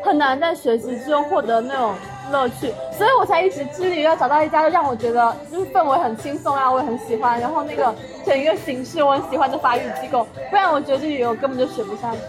[0.06, 1.94] 很难在学习之中获得那种
[2.32, 7.94] 乐趣，所以我才一直致力于要找到一家让我觉得就是氛围很轻松啊，我也很喜欢，然后那个
[8.26, 12.20] 整一个形式我很喜欢的法语机构，不然我觉得这个语言我根本就学不下去。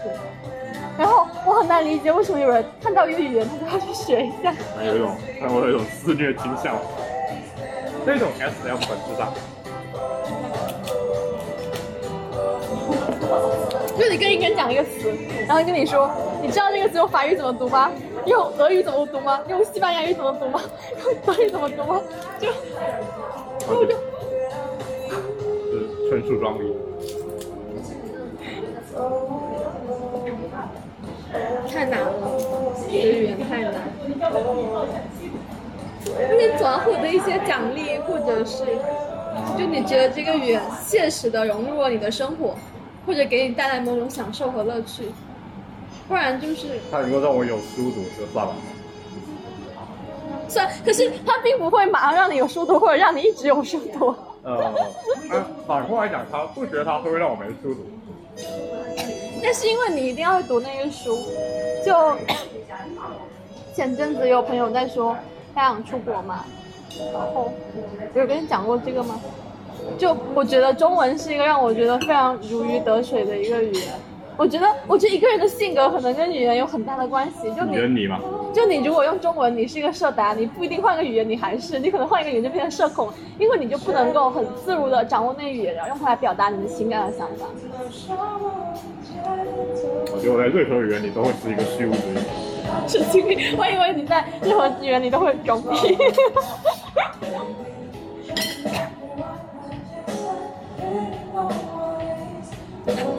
[0.97, 4.53] 然后我很难理解为什么有人看到一个语言他都要去学一下。
[4.85, 6.75] 有一种让我有一种自虐倾向。
[8.03, 9.31] 这种 S M 本质上，
[13.97, 15.13] 就你跟一个人讲一个词，
[15.47, 16.09] 然后跟你说，
[16.41, 17.91] 你知道这个词用法语怎么读吗？
[18.25, 19.39] 用俄语怎么读吗？
[19.47, 20.61] 用西班牙语怎么读吗？
[21.03, 22.01] 用德语怎么读吗？
[22.39, 23.95] 就，然后我就。
[25.71, 26.65] 是纯属装逼。
[31.71, 32.11] 太难了，
[32.89, 33.73] 学语言太难。
[36.29, 38.65] 因为总要获得一些奖励，或者是，
[39.57, 42.53] 就你觉得这个语言现实的融入了你的生活，
[43.11, 45.11] 或者给你带来某种享受和乐趣，
[46.07, 48.55] 不然就是他能够让我有书读就算了。
[50.47, 54.15] 虽然，可是他并不会马上让你有书读，或者让你一直有书读。
[54.43, 54.73] 呃，
[55.67, 57.81] 反过来讲，他不学他会让我没书读。
[59.43, 61.19] 那是因为你一定要读那个书。
[61.85, 62.15] 就
[63.75, 65.17] 前阵子有朋友在说
[65.53, 66.45] 他想出国嘛，
[67.11, 67.51] 然后
[68.15, 69.19] 有跟你讲过这个吗？
[69.97, 73.83] 就我觉得中文是一个让我觉得非常如鱼得水的一个语言。
[74.37, 77.53] 我觉得，我觉得一个人的性格可能跟语言有很大的关系。
[77.53, 78.19] 就你你吗？
[78.51, 87.45] 就你如果用中文，你是一个社达，你不一定换个语言你还是，你可能换一个语言就变成社恐，因为你就不能够很自如的掌握那个语言，然后用它来表达你的情感和想法。
[90.11, 92.17] 我觉得我在任何语言里都会是一个虚无主义。
[92.87, 93.37] 神经病！
[93.57, 95.97] 我以为你在任何语言里都会装逼。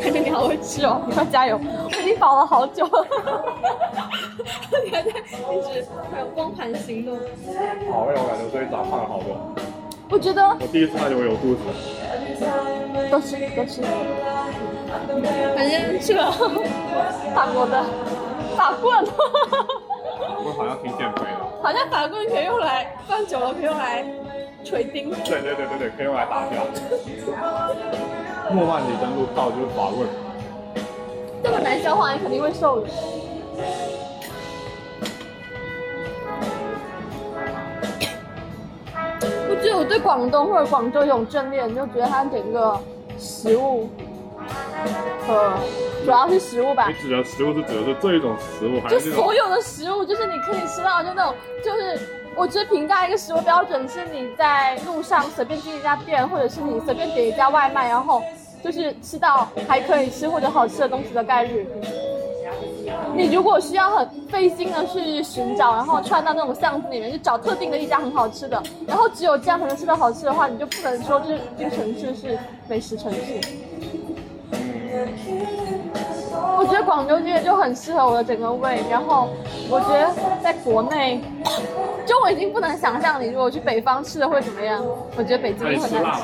[0.00, 1.58] 看着你好会吃哦，你快加油！
[1.58, 3.06] 我已经饱了好久了，
[4.84, 7.16] 你还在一直还有光盘行动。
[7.90, 9.36] 好，累我感觉最近长胖了好多。
[10.10, 11.60] 我觉得我第一次发现我有肚子。
[13.08, 13.82] 多吃多吃，
[15.54, 16.30] 反正去了
[17.34, 17.84] 法国的
[18.56, 19.06] 法棍，
[20.44, 21.40] 我好像挺减肥的。
[21.62, 24.04] 好像法棍可以用来放久了可以用来
[24.64, 25.10] 锤钉。
[25.10, 26.64] 对对对对对，可以用来打掉。
[28.52, 30.06] 诺曼底登陆到就是法棍。
[31.42, 32.88] 这么难消化，你肯定会瘦的。
[39.48, 42.78] 我觉得我对广东或者广州有种眷恋，就觉得它整个
[43.18, 43.88] 食物
[45.26, 45.54] 和
[46.04, 51.98] 主要是食物吧你，指的食物是指的是这一种食物，还就是那种所有的食物，就是你可以吃到，就那种，就是
[52.36, 58.22] 我觉得评价一个食物标准是你在路上随便进一家店，或者是你随便点一家外卖，然后
[58.64, 61.66] 就是吃到还可以吃或者好吃的东西的概率。
[63.14, 73.40] 你如果需要很费心的去寻找，然后穿到那种巷子里面去找特定的一家很好吃的，然后只有这样才能吃到好吃的话，你就不能说这这个城市是美食城市。
[76.58, 79.28] 我觉得广州这个就很适合我的整个胃，然后
[79.70, 80.10] 我觉得
[80.42, 81.20] 在国内，
[82.06, 84.84] 就我已经不能想象你如果去北方吃的会怎么样。
[85.16, 86.22] 我觉得北京很难吃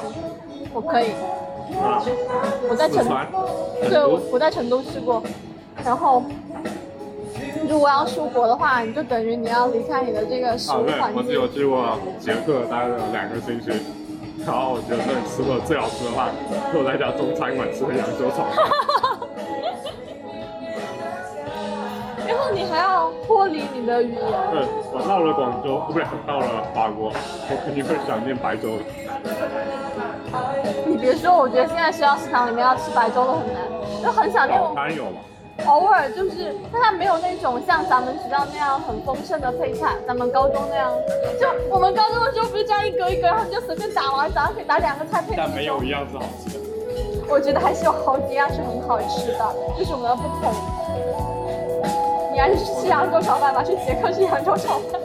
[0.73, 1.11] 我可以，
[1.81, 2.03] 啊，
[2.69, 3.07] 我在成
[3.89, 5.23] 对，我我在成都吃过，
[5.85, 6.23] 然后
[7.69, 11.57] 如果要出国的话，你就等于你要离开你的这个食啊，物环，对我只有境。
[11.57, 13.71] 去过捷克待了两个星期，
[14.47, 16.29] 然后我觉得那里 吃过最好吃的饭，
[16.71, 18.69] 是我在一家中餐馆吃的扬州炒饭。
[22.39, 24.23] 然后你还要脱离你的语言，
[24.53, 24.63] 对，
[24.95, 28.79] 我到了广州，不对，到了法国，我肯定会想念白粥。
[30.87, 33.59] 你别说，我觉得现在学校食堂里面要吃白粥都很难，
[34.05, 35.19] 就很想念我早餐有吗？
[35.67, 40.93] 偶尔就是，但它没有那种像咱们学校那样很丰盛的配菜，咱们高中那样，
[41.41, 45.51] 就我们高中的时候不是这样一格一格，然后你就随便打完，早上可以打两个菜配但。
[45.51, 46.61] 没有一样是好吃的。
[47.29, 49.45] 我觉得还是有好几样是很好吃的，
[49.77, 50.55] 就是我们要不同。
[52.39, 55.01] 还是去吃扬州炒饭吧，去捷克吃扬州炒饭，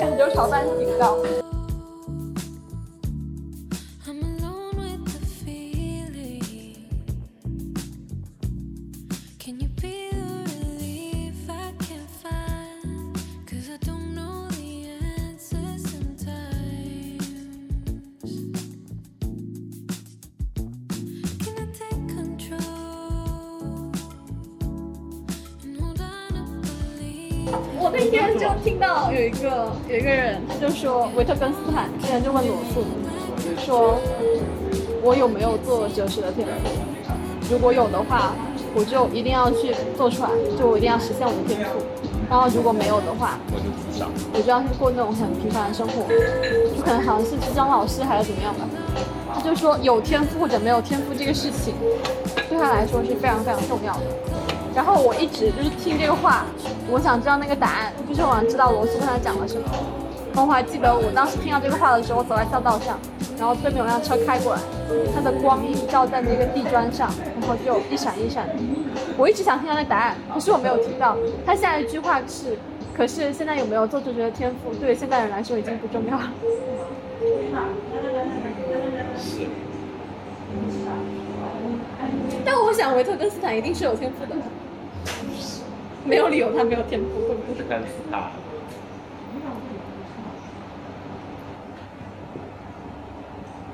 [0.00, 1.16] 扬州炒饭警告。
[30.64, 32.82] 就说维特根斯坦，之前就问罗素，
[33.58, 34.00] 说
[35.02, 37.52] 我有没有做哲学的天赋？
[37.52, 38.32] 如果有的话，
[38.74, 41.84] 我就一定要去做出来，就我一定要实现我的天赋。
[42.30, 43.38] 然后如果没有的话，
[44.32, 46.08] 我就要去过那种很平凡的生活，
[46.74, 48.64] 就可能好像是去当老师还是怎么样吧。
[49.34, 51.74] 他就说有天赋或者没有天赋这个事情，
[52.48, 54.06] 对他来说是非常非常重要的。
[54.74, 56.46] 然后我一直就是听这个话，
[56.88, 59.68] 我想知道那个答案，就是我想知道罗素跟他讲了什么。
[60.34, 62.98] 然后我还记得我当时听到这个话的时候，我走在校道上，
[63.38, 64.60] 然后对面有辆车开过来，
[65.14, 67.08] 它的光映照在那个地砖上，
[67.40, 68.54] 然后就一闪一闪的。
[69.16, 71.16] 我一直想听到那答案，可是我没有听到。
[71.46, 72.58] 他下一句话是：
[72.92, 76.32] 可是现在有没有做哲学的天赋，对于现代人来说已经不重要了。
[79.16, 79.46] 是。
[82.44, 84.34] 但我想维特根斯坦一定是有天赋的，
[86.04, 87.64] 没有理由他没有天赋，会不对？
[87.68, 88.30] 看死他。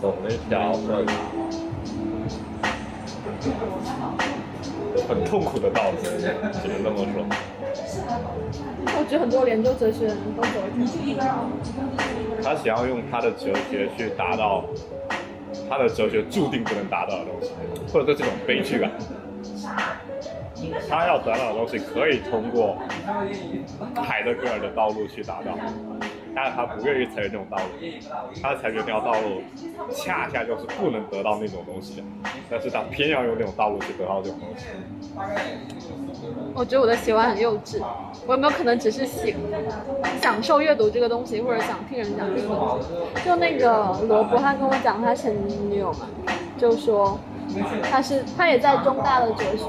[0.00, 1.06] 走那条很
[5.06, 7.24] 很痛苦的道路，只能这么说。
[8.86, 10.48] 我觉得很多研究哲学的人都走
[11.04, 11.46] 一条
[12.42, 14.64] 他想要用他的哲学去达到
[15.68, 17.50] 他的哲学注定不能达到的东西，
[17.92, 18.90] 或者说这种悲剧感。
[20.88, 22.76] 他要达到的东西可以通过
[23.96, 25.56] 海德格尔的道路去达到，
[26.34, 27.62] 但是他不愿意采取这种道路，
[28.42, 29.42] 他采取这条道路
[29.92, 32.02] 恰恰就是不能得到那种东西，
[32.48, 34.66] 但是他偏要用那种道路去得到这种东西。
[36.54, 37.82] 我觉得我的喜欢很幼稚，
[38.26, 39.34] 我有没有可能只是喜
[40.20, 43.24] 享受阅读这个东西，或者想听人讲这个东西？
[43.24, 45.34] 就那个罗伯，他跟我讲他前
[45.68, 46.06] 女友嘛，
[46.58, 47.18] 就说
[47.90, 49.66] 他是他也在中大的哲学，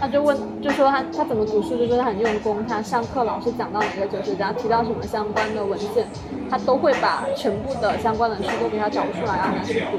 [0.00, 6.06] 他就问就说他他怎么读书，就说他很用功，他上课老师讲到哪个哲学家提到什么相关的文献，
[6.50, 9.98] 他都会把全部的相关的书都给他找出来，让他去读。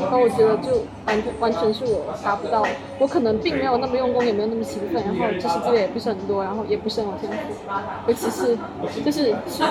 [0.00, 2.64] 然后我觉得就完全完全是我达不到，
[2.98, 7.72] 我可能并没有那么用功，也没有那么勤奋，然后知识积累也不是很多，然后也不是很有天赋，
[8.06, 8.56] 尤其是
[9.04, 9.64] 就是是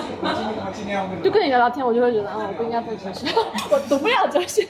[1.24, 3.28] 就跟你聊聊天，我就会觉得，哦，我不应该做哲学，
[3.72, 4.68] 我读不了哲学。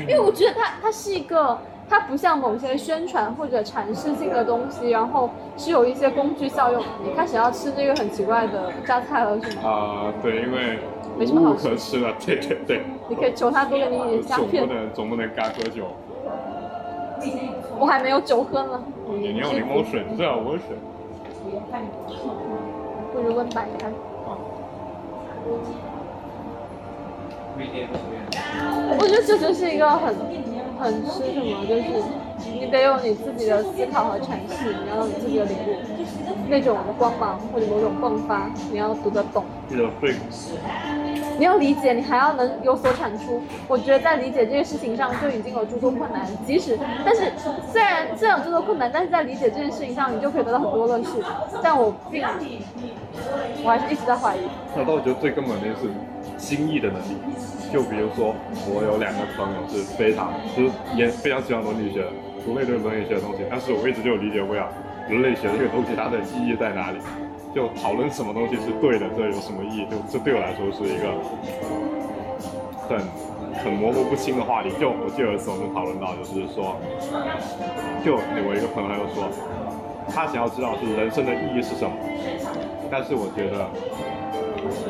[0.00, 6.82] 因为我觉得它它是一个，它不像某些宣传或者阐释性的东西，然后是有一些工具效用。
[7.04, 9.62] 你开始要吃这个很奇怪的榨菜了是吗？
[9.68, 10.78] 啊、对，因为
[11.18, 14.68] 没什么好吃可吃了，对对对，你可以求他多给你一点虾片总不片。
[14.68, 15.86] 能总不能干喝酒，
[17.78, 20.76] 我还没有酒喝呢，你你有柠檬水，你最好温水。
[23.12, 23.86] 不如问摆开。
[23.86, 24.36] 啊，
[28.98, 30.14] 我觉得这就是一个很
[30.78, 31.82] 很吃什么，就是
[32.60, 35.80] 你得有你自己的思考和阐释，你要有你自己的领悟，
[36.48, 39.44] 那种光芒或者某种迸发，你要读得懂。
[39.68, 40.14] 记得对，
[41.38, 43.42] 你要理解，你还要能有所产出。
[43.66, 47.32] 我觉得在理解这件事情上就已经有诸多困难，即使但是
[47.72, 51.08] 虽然虽然有诸多困难，但是在理解这件事情上，你就可以得到很多乐趣。
[51.62, 52.22] 但我并
[53.64, 54.40] 我还是一直在怀疑。
[54.76, 55.90] 那我觉得最根本的是
[56.38, 57.16] 心意的能力。
[57.72, 58.32] 就比如说，
[58.70, 62.08] 我有两个朋友是非常就是也非常喜欢伦理学的，
[62.44, 64.70] 读了一堆伦理学的东西，但是我一直就理解不了
[65.08, 66.98] 人类学这个东西它的意义在哪里。
[67.54, 69.86] 就讨论什么东西是对的，这有什么意义？
[69.88, 71.08] 就这对我来说是一个
[72.84, 73.00] 很
[73.64, 74.68] 很模糊不清的话题。
[74.78, 76.76] 就我记得有一次我们讨论到，就是说，
[78.04, 79.24] 就我一个朋友他就说，
[80.12, 81.96] 他想要知道是人生的意义是什么，
[82.92, 83.64] 但是我觉得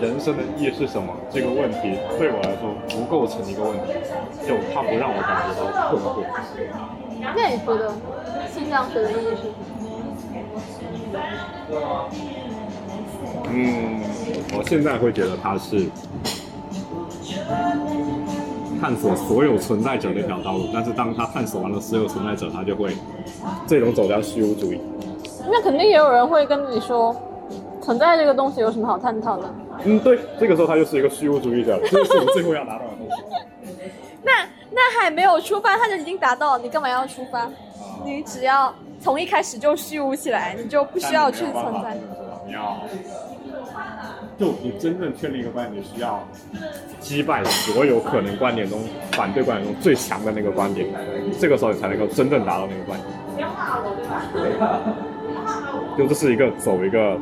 [0.02, 3.94] 人生的意义是什么这个问题对我来说不构成一个问题，
[4.42, 6.26] 就它不让我感觉到困惑。
[7.22, 7.94] 那你觉得
[8.50, 9.54] 心脏学的意义是什么？
[13.50, 14.00] 嗯，
[14.56, 15.86] 我现在会觉得它是
[18.80, 22.94] 探索所有存在者的一条道路，但是当他探索完了所有存在者，他就会
[23.66, 24.80] 最终走向虚无主义。
[25.50, 27.14] 那肯定也有人会跟你说，
[27.80, 29.54] 存在这个东西有什么好探讨的？
[29.84, 33.14] 嗯，对，这个时候他就是一个虚无主义者， 这是你最后要达到的东西。
[34.22, 34.32] 那
[34.70, 37.48] 那还没有出发，他就已经达到了，你干嘛要出发？
[38.04, 38.74] 你只要
[39.06, 41.96] 从一开始就虚无起来，你就不需要去存在。
[42.44, 42.76] 你要，
[44.36, 46.26] 就你真正确立一个观点，需要
[46.98, 48.80] 击败所有可能观点中
[49.12, 50.88] 反对观点中最强的那个观点，
[51.38, 53.08] 这个时候你才能够真正达到那个观点。
[55.96, 57.16] 就这是一个走一个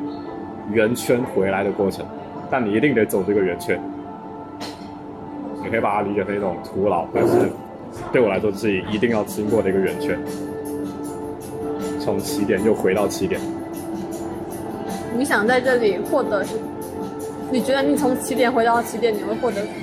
[0.73, 2.07] 圆圈回来的过程，
[2.51, 3.79] 但你一定得走这个圆圈。
[5.63, 7.51] 你可以把它理解成一种徒劳，但是
[8.11, 10.19] 对我来说是一定要经过的一个圆圈。
[12.05, 13.41] 从起点又回到起点。
[15.17, 16.61] 你想在这里获得什么？
[17.51, 19.75] 你觉得你从起点回到起点，你会获得什么？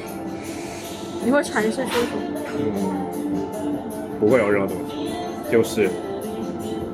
[1.25, 2.21] 你会阐释出什么？
[2.59, 5.09] 嗯，不会有任何东西，
[5.51, 5.89] 就是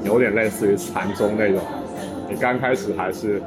[0.05, 1.61] 有点类似于禅宗那种，
[2.29, 3.41] 你刚开始还是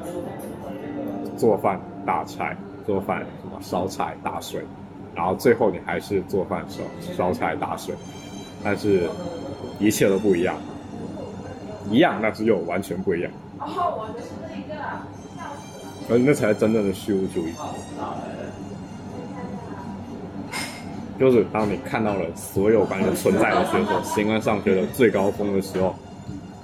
[1.36, 2.56] 做饭打柴，
[2.86, 4.60] 做饭什么烧柴打水，
[5.14, 6.82] 然后最后你还是做饭烧
[7.16, 7.94] 烧柴打水，
[8.62, 9.08] 但是
[9.78, 10.56] 一切都不一样，
[11.90, 13.30] 一样那是又完全不一样。
[16.08, 17.52] 而那才是真正的虚无主义。
[21.18, 25.94] 就是当你看到了所有关于存在的学说，形而上学的最高峰的时候，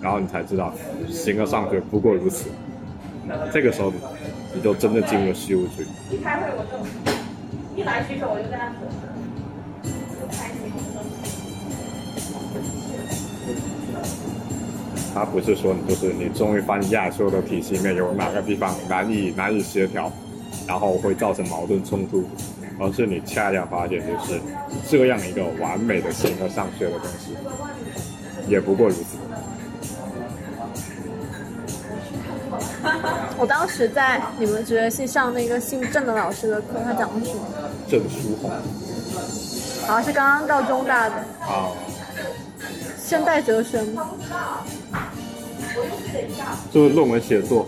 [0.01, 0.73] 然后你才知道
[1.11, 2.49] 形而上学不过如此。
[3.53, 3.93] 这个时候，
[4.55, 5.87] 你就真的进入了虚无主义。
[6.11, 6.79] 一开会我就
[7.77, 8.89] 一来举手我就跟他说，
[15.17, 20.13] 它不是说你就是你终于发现亚洲的体系里面有哪个地方难以难以协调，
[20.69, 22.23] 然后会造成矛盾冲突，
[22.79, 24.39] 而是你恰恰发现就是
[24.87, 27.35] 这样一个完美的形而上学的东西，
[28.47, 29.17] 也不过如此。
[33.39, 37.43] 我当时在你们哲学系上那个姓郑的老师的课，他讲的是什么？
[37.89, 38.51] 郑书红
[39.87, 41.73] 好像是刚刚到中大的啊，
[42.99, 44.11] 现代哲学吗？
[46.71, 47.67] 就是论文写作，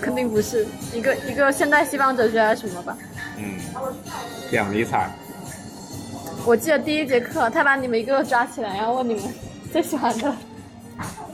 [0.00, 2.96] 肯定不是一个一个现代西方哲学还是什么吧？
[3.38, 3.58] 嗯，
[4.50, 5.10] 两尼采，
[6.44, 9.24] 我记得第一节课，他把你们一个个抓起来，然后问你们
[9.72, 10.34] 最喜欢的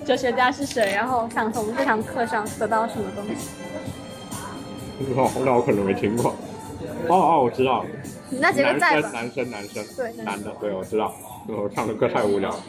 [0.05, 3.49] 哲学家是谁，然后想从这堂课上得到什么东西。
[5.17, 6.35] 哦，那我可能没听过。
[7.09, 7.85] 哦哦，我知道，
[8.31, 9.11] 你那节课在吧？
[9.13, 11.13] 男生男生，对男男的，对，我知道。
[11.49, 12.61] 我唱的歌太无聊了。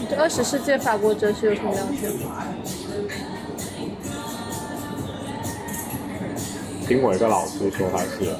[0.00, 2.44] 你对二十世纪法国哲学有什么了解吗？
[6.86, 8.34] 听我一个老师说，他 是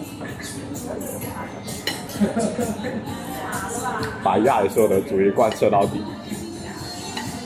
[4.22, 6.02] 把亚里士多德主义贯彻到底。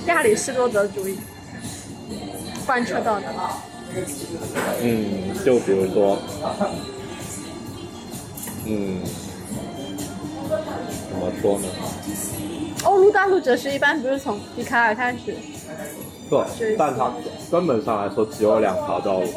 [0.06, 1.18] 亚里士多德主义
[2.64, 3.26] 贯彻到底。
[4.80, 6.18] 嗯，就比如说，
[8.66, 9.00] 嗯，
[11.10, 11.68] 怎么说呢？
[12.84, 15.36] 欧陆大陆哲学一般不是从笛卡尔开始，
[16.28, 16.42] 不，
[16.78, 17.12] 但它
[17.50, 19.28] 根本上来说只有两条道路，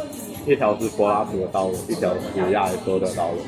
[0.48, 3.40] 一条是柏拉图的道路，一条是亚里士多的道路。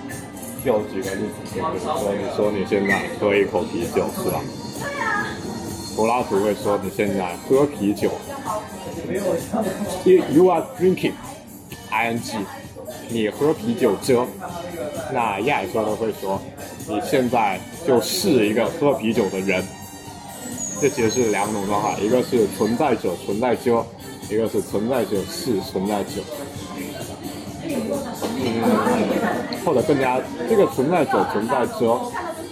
[0.66, 4.41] 就举个例子，就比如说，你说你现在喝一口啤酒是吧？
[5.95, 8.12] 柏拉图会说你现在喝啤酒
[10.05, 11.14] ，you you are drinking
[11.91, 12.45] ing，
[13.10, 14.26] 你喝啤酒着。
[15.14, 16.41] 那亚里士多会说
[16.88, 19.64] 你现在就是一个喝啤酒的人。
[20.80, 23.84] 这其实是两种状态，一个是存在者存在着，
[24.30, 26.22] 一个是存在者是存在者。
[27.66, 28.62] 嗯，
[29.66, 31.99] 或者更加这个存在者存在着，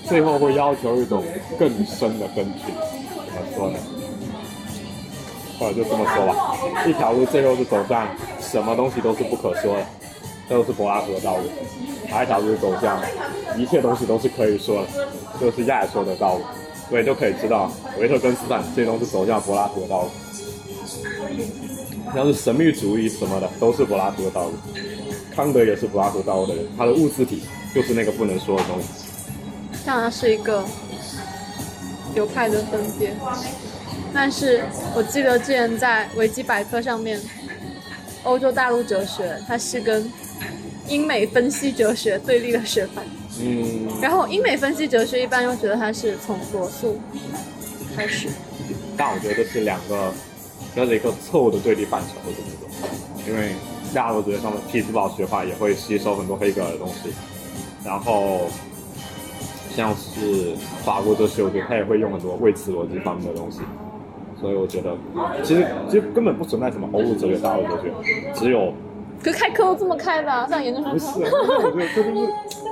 [0.07, 1.23] 最后会要求一种
[1.59, 2.73] 更深的根据。
[3.27, 3.77] 怎么说呢？
[5.59, 8.07] 或者就这么说吧，一条路最后是走向
[8.39, 9.85] 什么东西都是不可说的，
[10.49, 11.43] 这就是柏拉图的道路；
[12.09, 13.01] 还有一条路是走向
[13.57, 14.87] 一切东西都是可以说的，
[15.39, 16.41] 这就是亚里士多德的道路。
[16.87, 20.09] 所以就可以知道，维特根斯坦这些东西走向柏拉图的道路，
[22.13, 24.51] 像是神秘主义什么的，都是柏拉图的道路。
[25.35, 27.41] 康德也是柏拉图道路的人，他的物质体
[27.73, 28.87] 就是那个不能说的东西。
[29.83, 30.63] 这好像是一个
[32.13, 33.15] 流派的分别。
[34.15, 34.63] 但是
[34.95, 37.19] 我记得之前在维基百科上面，
[38.23, 40.09] 欧洲大陆哲学它是跟
[40.87, 43.03] 英美分析哲学对立的学派。
[43.41, 46.97] 嗯，然后英美分析哲学一般又觉得它是从罗素
[47.93, 48.29] 开始。
[48.95, 50.13] 但我觉得这是两个，
[50.73, 53.27] 这是一个错误的对立范畴，我这么说。
[53.27, 53.51] 因为
[53.93, 57.13] 大陆哲学上的匹兹堡学派也会吸收很多黑格尔的东西，
[57.83, 58.47] 然后
[59.75, 60.55] 像是
[60.85, 63.59] 法国哲学，我觉得他也会用很多魏茨逻辑方面的东西。
[64.45, 64.95] 所以我觉得，
[65.41, 67.91] 其实其实根本不存在什么欧陆哲学、大陆哲学，
[68.35, 68.71] 只有
[69.23, 71.35] 可开课都这么开的、啊，上研究生不是，课。
[71.41, 72.03] 我觉得这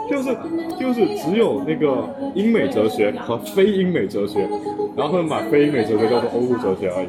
[0.07, 0.35] 就是
[0.77, 4.47] 就是就是只有那个英美哲学和非英美哲学，
[4.95, 7.07] 然后他们把非英美哲学叫做欧陆哲学而已。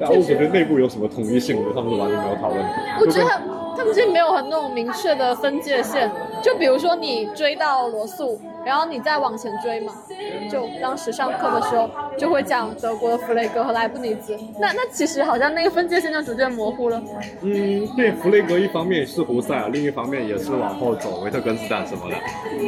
[0.00, 2.68] 但欧陆哲学内部有什么统一性，我觉得他们是完全没有讨论的。
[3.00, 3.28] 我觉得
[3.76, 6.10] 他们其实没有很那种明确的分界线。
[6.40, 9.92] 就比如说你追到罗素，然后你再往前追嘛，
[10.50, 11.88] 就当时上课的时候
[12.18, 14.36] 就会讲德国的弗雷格和莱布尼兹。
[14.58, 17.00] 那那其实好像那个分界线就逐渐模糊了。
[17.42, 22.16] 嗯，对，弗雷格一方面是胡塞尔，另一方面也是往后走维特根斯坦什么的，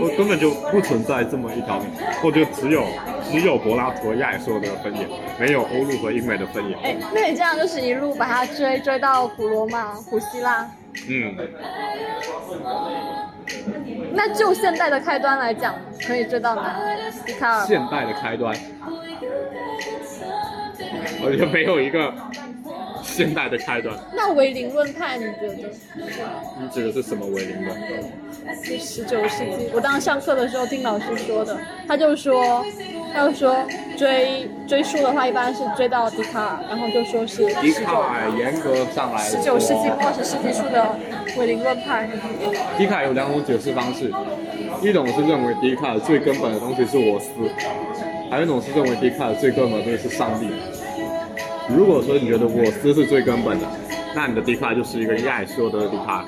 [0.01, 1.83] 我根本就不存在这么一条，
[2.23, 2.85] 或者只有
[3.33, 5.05] 只有柏拉图和亚里士多德的分野，
[5.37, 6.77] 没有欧陆和英美的分野。
[6.77, 10.71] 哎，那你这样就是一路把它追追到古罗马、古希腊。
[11.09, 11.37] 嗯，
[14.13, 15.75] 那就现代的开端来讲，
[16.07, 16.77] 可以追到哪？
[17.25, 17.67] 笛卡尔。
[17.67, 18.57] 现代的开端，
[21.23, 22.13] 我觉得没有一个
[23.09, 23.97] 现代的开端。
[24.15, 25.71] 那唯灵论派，你觉得？
[26.61, 27.77] 你指的是什么唯灵论？
[28.81, 32.65] 十九世纪，我当时上课的时候听老师说的，他就说，
[33.13, 33.57] 他就说
[33.97, 40.97] 追追溯的话，一般是追到笛卡尔，然后就说是笛卡尔严格上来十九世纪末二十世纪初的
[41.39, 42.09] 唯灵论派。
[42.77, 44.13] 笛卡尔有两种解释方式，
[44.83, 47.31] 一种是认为笛卡尔最根本的东西是我思，
[48.31, 50.49] 还有一种是认为笛卡尔最根本的东西是上帝。
[51.69, 53.67] 如果说你觉得我司是最根本的，
[54.15, 56.25] 那你的笛卡就是一个亚里士多德的笛卡，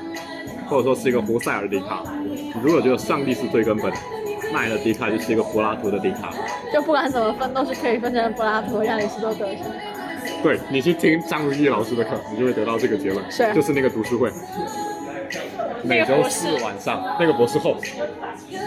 [0.69, 2.03] 或者说是一个胡塞尔的笛卡。
[2.23, 3.97] 你如果觉得上帝是最根本的，
[4.53, 6.31] 那你的笛卡就是一个柏拉图的笛卡。
[6.73, 9.75] 就不管怎么分，都是可以分成柏拉图和亚里士多德是吗？
[10.43, 14.31] 对你去听张如意老师的课，你就会得到这个结论，是就是那个读书会，
[15.83, 17.77] 每周四晚上那个博士后，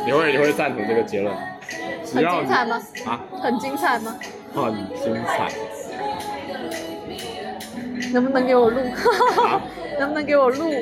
[0.05, 1.33] 你会你会赞同这个结论？
[2.03, 2.81] 只很要你精彩吗？
[3.05, 4.15] 啊，很精彩吗？
[4.53, 5.51] 很精彩。
[8.11, 8.79] 能不能给我录？
[9.45, 9.61] 啊
[9.99, 10.73] 能不能给我录？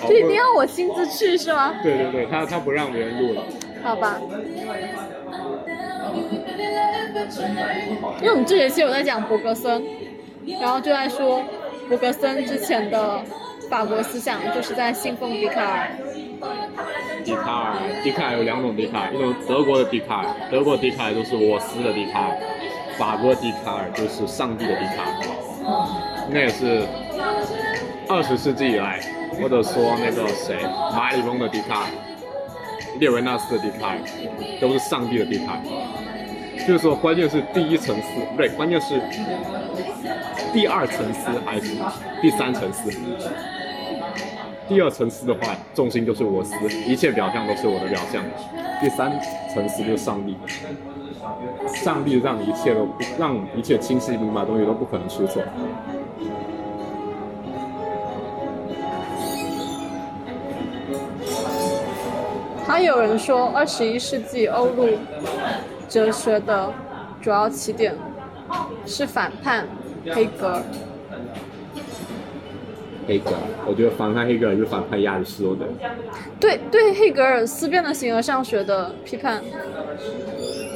[0.00, 1.74] 好就一定要我亲自去是吗？
[1.82, 3.42] 对对对，他他不让别人录了。
[3.82, 4.20] 好吧。
[8.20, 9.82] 因为我们这学期有在讲伯格森，
[10.60, 11.42] 然后就在说
[11.88, 13.20] 伯格森之前的
[13.70, 15.88] 法国思想就是在信奉笛卡尔。
[17.24, 22.36] 笛卡尔，笛卡尔有两种笛卡尔，一种德国的笛卡尔，德国笛卡尔就是我思的笛卡尔，
[23.02, 25.10] 法国笛卡尔就是上帝的笛卡尔。
[26.30, 26.86] 那也是
[28.08, 29.00] 二十世纪以来，
[29.40, 30.56] 或者说那个谁，
[30.92, 31.86] 马里翁的笛卡尔，
[33.00, 33.98] 列维纳斯的笛卡尔，
[34.60, 35.58] 都是上帝的笛卡尔。
[36.64, 39.00] 就是说，关键是第一层次，不对，关键是
[40.52, 41.74] 第二层次还是
[42.22, 42.88] 第三层次？
[44.68, 46.54] 第二层次的话，重心就是我思，
[46.86, 48.22] 一切表象都是我的表象。
[48.80, 49.10] 第三
[49.52, 50.36] 层次就是上帝，
[51.74, 55.42] 上帝让一切都不让一切清晰明白的东西都不可能出错。
[62.66, 64.88] 还有人说，二十一世纪欧陆
[65.88, 66.72] 哲学的
[67.20, 67.94] 主要起点
[68.86, 69.66] 是反叛
[70.10, 70.62] 黑格尔。
[73.06, 75.66] 黑格尔，我觉得反叛黑格尔就是反叛亚里士多德。
[76.38, 79.42] 对对，黑格尔思辨的形而上学的批判。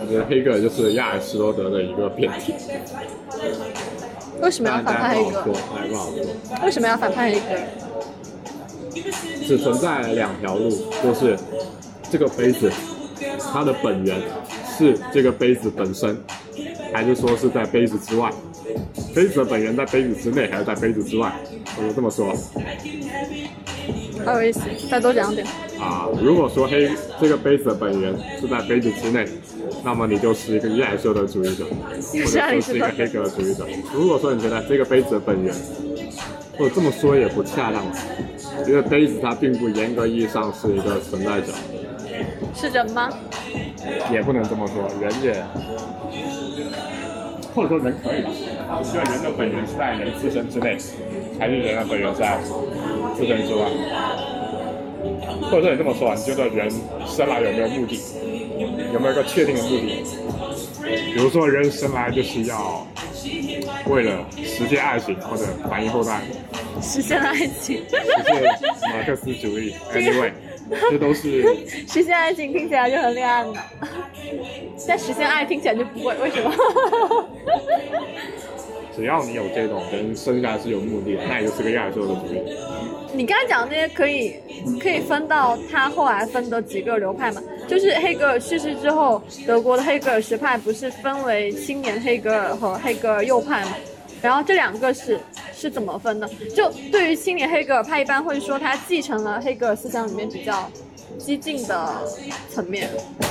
[0.07, 2.55] 我觉得黑格尔就是亚里士多德的一个变体。
[4.41, 5.45] 为什么要，反叛黑格尔？，
[5.75, 6.65] 大家不好说。
[6.65, 7.61] 为什么要反叛黑格尔？
[9.45, 10.71] 只存在两条路，
[11.03, 11.37] 就是
[12.09, 12.71] 这个杯子
[13.53, 14.21] 它的本源
[14.79, 16.17] 是这个杯子本身，
[16.93, 18.31] 还是说是在杯子之外？
[19.13, 21.33] 杯子的本源在杯子之内，还是在杯子之外？
[21.79, 22.33] 我就这么说
[24.25, 25.45] 好有意思，再多讲点。
[25.81, 26.09] 啊。
[26.23, 26.91] 如果说黑
[27.21, 29.27] 这个杯子的本源是在杯子之内，
[29.85, 33.67] 那么你就是一个亚里士多德主义者，或者说是一个黑格的主义者。
[33.93, 35.55] 如果说你觉得这个杯子的本源，
[36.57, 37.85] 或者这么说也不恰当，
[38.67, 41.53] 因为杯子它并不严格意义上是一个存在者。
[42.55, 43.11] 是人吗？
[44.11, 45.45] 也不能这么说，人也，
[47.55, 48.31] 或者说人可以吧。
[48.83, 50.79] 你觉得人的本源是在人自身之内，
[51.39, 52.39] 还是人的本源在
[53.17, 53.69] 自身之外？
[55.51, 56.71] 或者说你这么说啊，你觉得人
[57.07, 58.01] 生来有没有目的？
[58.93, 60.05] 有没有一个确定的目的？
[60.83, 62.87] 比如说人生来就是要
[63.87, 66.21] 为了实现爱情或者繁衍后代，
[66.81, 67.83] 实现爱情。
[67.89, 68.43] 实现
[68.93, 69.75] 马克思主义。
[69.93, 70.31] Anyway，
[70.91, 71.43] 这都是
[71.89, 73.55] 实现爱情听起来就很恋爱脑，
[74.87, 76.53] 但实现爱听起来就不会，为什么？
[78.97, 82.41] 只要你有这种人生下来是有目的的，那也就是个亚里士多德主义。
[83.13, 84.35] 你刚才讲的那些可以
[84.81, 87.43] 可以分到他后来分的几个流派嘛？
[87.69, 93.77] 就是黑格尔去世之后，德国的黑格尔学派不是分为青年黑格尔和黑格尔右派嘛？
[94.23, 95.21] 然后这两个是
[95.55, 96.27] 是怎么分的？
[96.55, 100.71] 就对于青年黑格尔派，一般会说他继承了黑格尔思想里面比较
[101.19, 102.03] 激进的
[102.51, 102.89] 层面，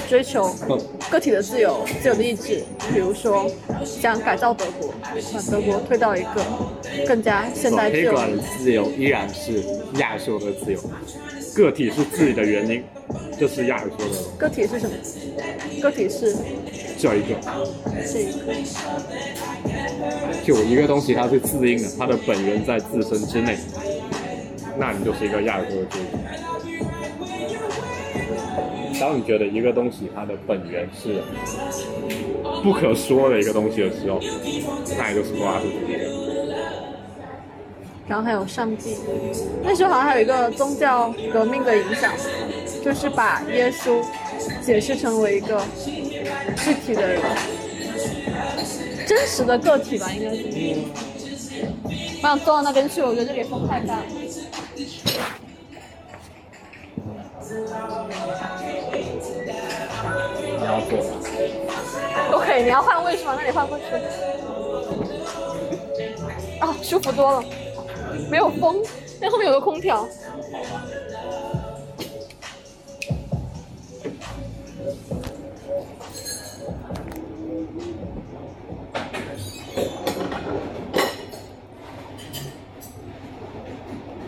[0.08, 0.80] 追求嗯
[1.10, 3.50] 个体的自由、自由的意志，比如说
[3.84, 6.46] 想改造德国，把德国推到一个
[7.08, 8.14] 更加现代自由。
[8.14, 9.64] 的自由依然是
[10.00, 10.80] 亚尔说的自由，
[11.56, 12.84] 个体是自己的原因，
[13.40, 14.96] 就是亚尔说的个体是什么？
[15.82, 16.36] 个体是
[16.98, 17.36] 只有一个，
[18.12, 18.54] 这一个。
[20.44, 23.58] 就一个东西它是自应的，它的本源在自身之内，
[24.78, 26.06] 那你就是一个亚尔说的自由。
[29.00, 31.22] 当你觉得一个东西它的本源是
[32.64, 34.20] 不可说的一个东西的时候，
[34.98, 35.96] 那也就是柏拉图主义。
[38.08, 38.96] 然后还有上帝，
[39.64, 42.14] 那时候好像还有一个宗教革命的影响，
[42.84, 44.00] 就是把耶稣
[44.62, 45.60] 解释成为一个
[46.56, 47.22] 具体的人，
[49.08, 50.46] 真实的个体吧，应该是。
[52.22, 54.00] 我想坐到那边去，我觉得这里风太大
[57.48, 57.54] 你
[60.66, 61.22] 要坐吗
[62.32, 63.36] ？OK，你要换位置吗？
[63.38, 63.84] 那你换过去。
[66.60, 67.44] 啊，舒服多了，
[68.32, 68.82] 没有风，
[69.22, 70.08] 那后面有个空调。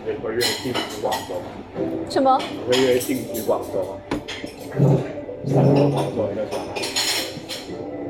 [0.09, 1.45] 你会愿意定居广州吗？
[2.09, 2.39] 什么？
[2.49, 3.97] 你会愿意定居广州吗？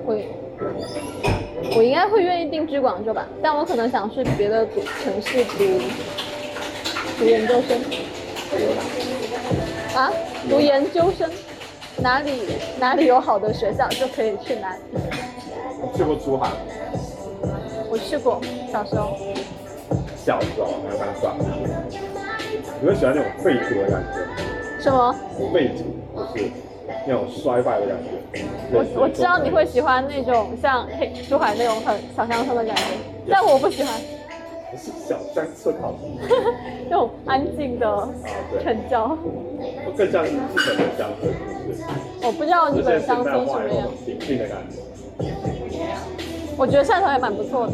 [0.06, 0.28] 会
[1.76, 5.58] 我应该会愿意定居广州吧，但我可能想去别的读城市读
[7.18, 7.82] 读研究生。
[9.95, 10.14] 啊，
[10.48, 11.28] 读研究生，
[11.98, 12.43] 哪里
[12.80, 14.82] 哪里有好的学校就可以去哪里。
[14.93, 16.52] 你去过珠海？
[17.89, 18.39] 我去过，
[18.72, 19.18] 小时候。
[20.16, 21.34] 小时候没有看算。
[22.82, 24.82] 你会喜欢那种废土的感觉？
[24.82, 25.15] 什么？
[25.53, 25.84] 废土
[26.15, 26.51] 就是
[27.07, 28.41] 那种衰败的感觉。
[28.71, 32.84] 我我知道你会喜欢那种像黑珠海那种很小乡村的感觉，
[33.30, 33.93] 但我不喜欢
[34.71, 35.97] 不是小乡村好吗？
[36.89, 38.09] 那种安静的
[38.51, 39.17] 对城郊。
[39.97, 41.84] 更像日本的乡村，是不是？
[42.21, 44.78] 我不知道日本乡村什么样平静的感觉。
[46.55, 47.73] 我觉得汕头也蛮不错的，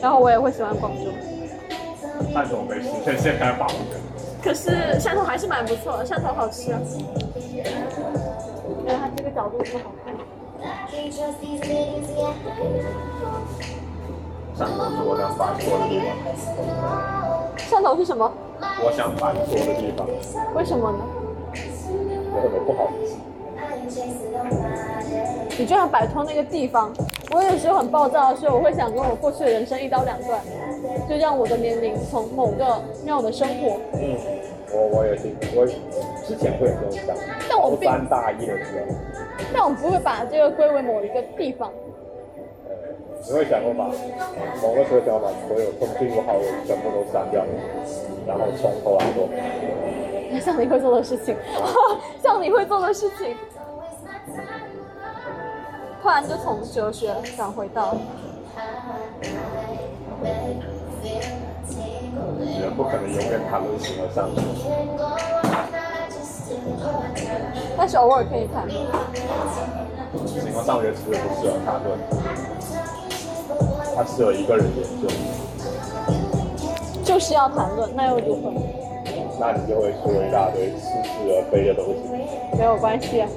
[0.00, 1.10] 然后我也会喜欢广州。
[2.34, 3.66] 但是我没实现现代化。
[4.42, 6.80] 可是汕头还是蛮不错的，汕头好吃啊。
[7.54, 7.62] 因
[8.86, 10.12] 为它这个角度不好看。
[14.54, 16.06] 汕头是我想反错的地方，
[17.56, 18.30] 汕头是什么？
[18.84, 20.06] 我想反错的地方，
[20.54, 20.98] 为什么呢？
[22.34, 23.16] 有什么不好意思？
[25.58, 26.92] 你就想摆脱那个地方。
[27.32, 30.40] 我有时候很暴躁的时候，我会想跟我过去的人生一刀两断，
[31.08, 32.64] 就让我的年龄从某个
[33.06, 34.16] 让我的生活，嗯，
[34.72, 35.66] 我我也是，我
[36.26, 38.94] 之前会有这种想法，但我并高三大一的时候，
[39.52, 41.72] 但我不会把这个归为某一个地方。
[42.68, 42.74] 呃，
[43.26, 43.84] 你会想过把
[44.60, 47.42] 某个时候想把所有通讯录好友全部都删掉，
[48.26, 49.28] 然后从头来过。
[50.40, 51.36] 像你会做的事情，
[52.22, 53.36] 像你会做的事情，
[56.02, 57.94] 突然就从哲学转回到
[62.60, 64.40] 人不可能永远谈论形而上学，
[67.78, 68.68] 但是偶尔可以谈。
[70.26, 71.96] 形而上学其实不适合谈论，
[73.94, 75.06] 它适合一个人研究，
[77.04, 78.50] 就是要谈论，那又如何？
[79.38, 82.00] 那你就会说一大堆似是而非的东西。
[82.58, 83.28] 没有关系啊，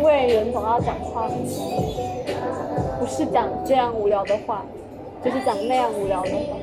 [0.00, 1.28] 因为人总要讲话，
[2.98, 4.62] 不是讲这样无聊的话，
[5.22, 6.56] 就是讲那样无聊的话。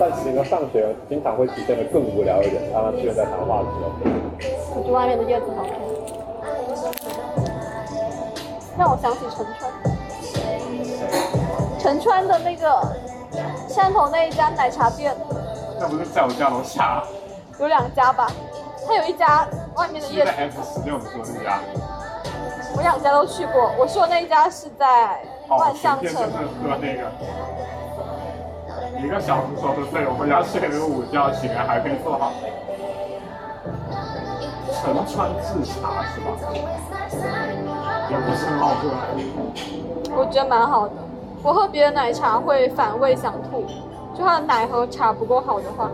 [0.00, 3.92] 但形而上学经常会体现的更无聊一点，当它出现在谈话的时候。
[4.74, 5.72] 我觉得外面的叶子好看，
[8.78, 9.70] 让我想起陈川。
[11.78, 12.80] 陈川的那个
[13.68, 15.14] 汕头那一家奶茶店，
[15.78, 17.04] 那不是在我家楼下，
[17.58, 18.30] 有两家吧，
[18.86, 19.46] 它有一家
[19.76, 21.60] 外面的叶子是在，F 十六你说那家。
[22.76, 23.70] 我两家都去过。
[23.78, 27.02] 我说的那一家是在哦，万象前城天，就是喝那个，
[28.98, 32.32] 一个小时说的对，我回家睡了个午觉，醒来还可以做好。
[34.74, 36.26] 陈川制茶是吧？
[38.10, 38.90] 也不是很好喝。
[40.16, 40.92] 我觉得蛮好的。
[41.42, 43.64] 我喝别的奶茶会反胃想吐，
[44.16, 45.88] 就它的奶和茶不够好的话，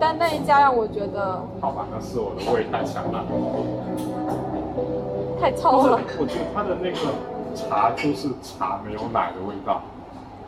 [0.00, 3.22] 但那一家让我觉得好吧，那是我的胃太强了。
[5.38, 6.96] 太糙了。，我觉得它的那个
[7.54, 9.82] 茶就是茶没有奶的味道，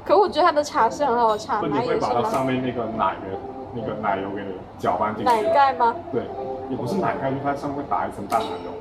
[0.07, 3.39] 可我觉得它的茶是很好的茶，就你奶也是会把它上面那个奶的
[3.75, 5.31] 那个奶油给你搅拌进去。
[5.31, 5.95] 奶盖吗？
[6.11, 6.23] 对，
[6.71, 8.73] 也不是奶盖，就它上面会打一层淡奶油。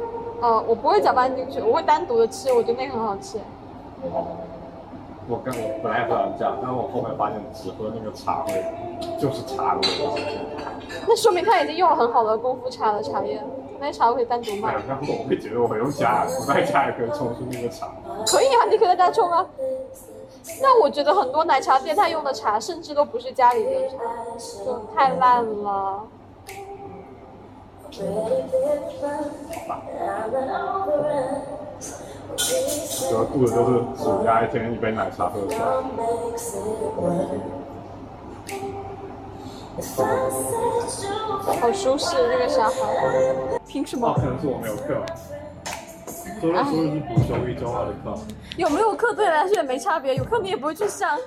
[0.42, 3.38] 呃，我不会搅拌进去，我会单独的吃，我觉得那个很好吃。
[5.32, 8.66] 我跟我本来也不想这样，但是我后面发现只喝那个茶味，
[9.18, 10.12] 就是茶的味道。
[11.08, 13.42] 那说明他已经用了很好的功夫茶的茶叶，
[13.80, 17.88] 那茶我可以单独卖哎呀。，但是我会觉得我用家，我在家也可以冲出那个茶。
[18.28, 19.48] 可以啊，你可以在家冲啊。
[20.62, 23.96] 那我觉得很多奶茶店他用的茶，甚至都不是家里的茶，
[24.66, 26.04] 就太烂了。
[33.10, 33.70] 得度的就是
[34.04, 35.58] 暑假一天一杯奶茶喝出来。
[41.60, 42.88] 好舒适这个沙发。
[43.68, 44.14] 凭什哦，么？
[44.16, 45.02] 可能是我没有课。
[46.42, 48.18] 周六周日是补修一周二的课。
[48.58, 51.18] 有没有课对你来说也没差别，有课你也不会去上。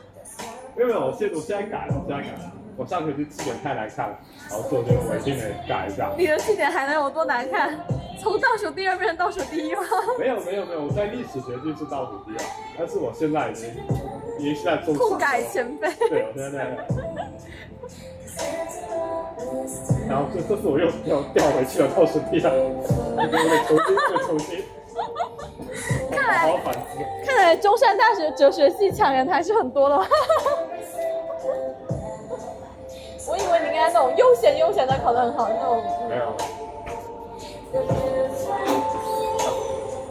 [0.76, 2.52] 没有没有，我现我现在改了，我现在改了。
[2.77, 4.18] 我上学期字典太难看了，
[4.51, 6.11] 然后所以我觉得我一定得改一下。
[6.18, 7.79] 你的绩点还能有多难看？
[8.20, 9.83] 从倒数第二变成倒数第一吗？
[10.18, 12.45] 没有没有没有，我在历史学系是倒数第二，
[12.79, 13.68] 但是我现在已经
[14.39, 15.93] 已经是在中痛改前非。
[16.09, 16.77] 对，我现在在。
[20.09, 24.64] 然后这这次我又掉掉回去了倒数第二，我得重新再重新
[26.11, 26.81] 看好好来反思。
[27.27, 30.07] 看来中山大学哲学系抢人还是很多的嘛。
[33.27, 36.35] 我以为你应该那种悠闲悠闲的考得很好，那种没有。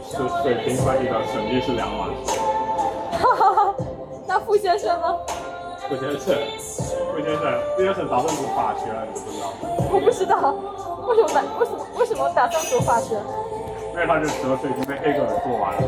[0.10, 2.10] 是水平翻译的成绩是两万，
[3.12, 3.76] 哈哈哈。
[4.28, 5.18] 那傅先生呢？
[5.88, 6.36] 傅先生，
[7.12, 9.54] 傅先生，傅先生打算读法学了，你知不知道？
[9.92, 10.58] 我不知道，
[11.08, 13.16] 为什么打为什么为什么打算读法学？
[13.94, 15.82] 因为他的哲学已经被黑格尔做完了。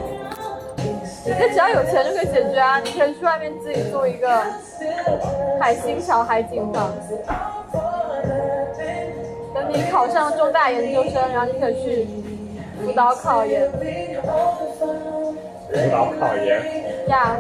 [1.28, 2.80] 那只要有钱就可以解决啊！
[2.80, 4.30] 你可以去外面自己做一个
[5.60, 6.94] 海星桥海景房。
[9.54, 12.08] 等你考上重大研究生，然后你可以去
[12.80, 13.78] 辅导考研辅
[15.92, 17.36] 导考研，呀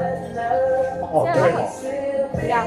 [1.01, 2.65] 哦对哦，呀。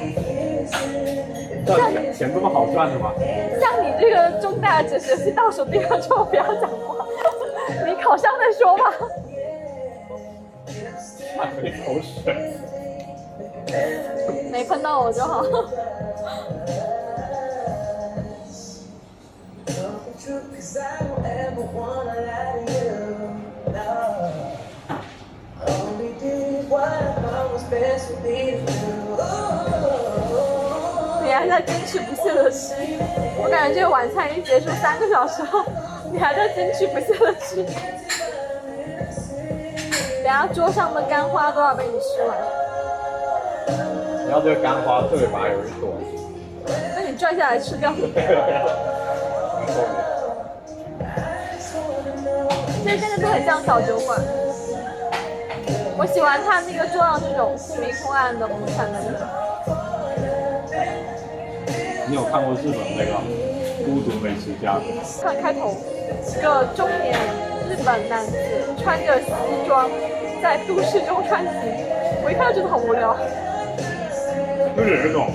[1.67, 3.13] 像钱钱这么好赚的吗？
[3.61, 7.05] 像你这个中大哲学系倒数第二，就不要讲话，
[7.85, 8.95] 你考上再说吧。
[14.51, 15.45] 没喷到我就好。
[31.23, 32.75] 你还在坚持不懈的吃，
[33.43, 35.65] 我感觉这个晚餐已经结束三个小时后，
[36.11, 37.65] 你还在坚持不懈的吃。
[40.29, 42.37] 等下桌上的干花都要被你吃完，
[44.29, 45.95] 然后这个干花特别白有一朵，
[46.95, 47.91] 那你拽下来吃掉。
[52.85, 54.21] 这真的就很像小酒馆。
[55.97, 59.27] 我喜欢它那个桌上这种忽明忽暗的木产的那种。
[62.07, 63.13] 你有看过日本那个
[63.87, 64.77] 《孤独美食家》？
[65.23, 65.75] 看开头，
[66.27, 67.19] 一个中年
[67.69, 68.33] 日本男子
[68.83, 69.29] 穿着西
[69.67, 69.91] 装
[70.43, 71.53] 在都市中穿行，
[72.25, 73.15] 我一看就觉得好无聊。
[74.75, 75.29] 就是有一种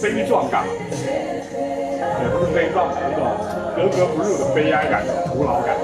[0.00, 3.26] 悲壮感，也不是悲壮，有一种
[3.74, 5.74] 格格不入的悲哀感、徒劳感。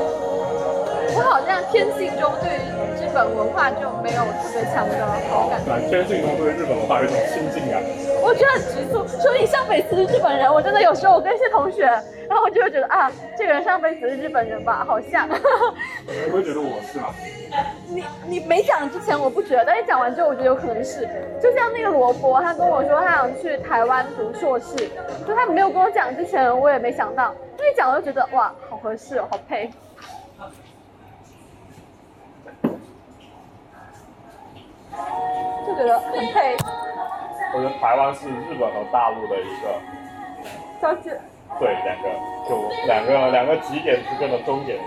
[1.17, 4.95] 我好像天性中对于日本文化就没有特别强的
[5.31, 5.59] 好感。
[5.65, 7.83] 对，天性中对日本文化有一种亲近感。
[8.21, 11.85] 我觉得很局促，所以上辈子是日本人，我真的有时候我跟一些同学，
[12.29, 15.27] 然后我就会觉得啊，这个人上辈子是日本人吧，好像。
[15.27, 17.15] 你会觉得我是吗？
[17.89, 21.09] 你你没讲之前我不觉得，但你讲完之后，我觉得有可能是。
[21.43, 24.77] 就像那个罗伯，他跟我说他想去台湾读硕士，
[25.27, 27.35] 就他没有跟我讲之前，我也没想到。
[27.57, 29.71] 那一讲我就觉得哇，好合适哦，好配。
[35.67, 36.57] 就觉得很配。
[37.55, 39.81] 我觉得台湾是日本和大陆的一个
[40.81, 41.19] 交界，
[41.59, 42.09] 对两个
[42.49, 44.79] 就两个两个极点之间的终点。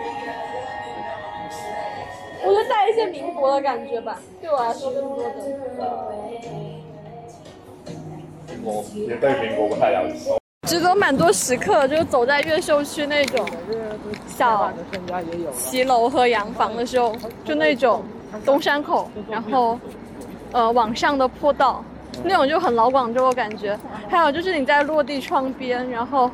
[2.43, 5.25] 我觉得带一些民国的感觉吧，对我来说更多的。
[8.63, 10.37] 我也对民国不太了解。
[10.67, 13.45] 值得蛮多时刻，就是走在越秀区那种
[14.27, 14.71] 小
[15.53, 18.03] 骑楼和洋房的时候，就那种
[18.45, 19.79] 东山口，然后
[20.51, 21.83] 呃往上的坡道，
[22.23, 23.77] 那种就很老广州的感觉。
[24.09, 26.29] 还有就是你在落地窗边，然后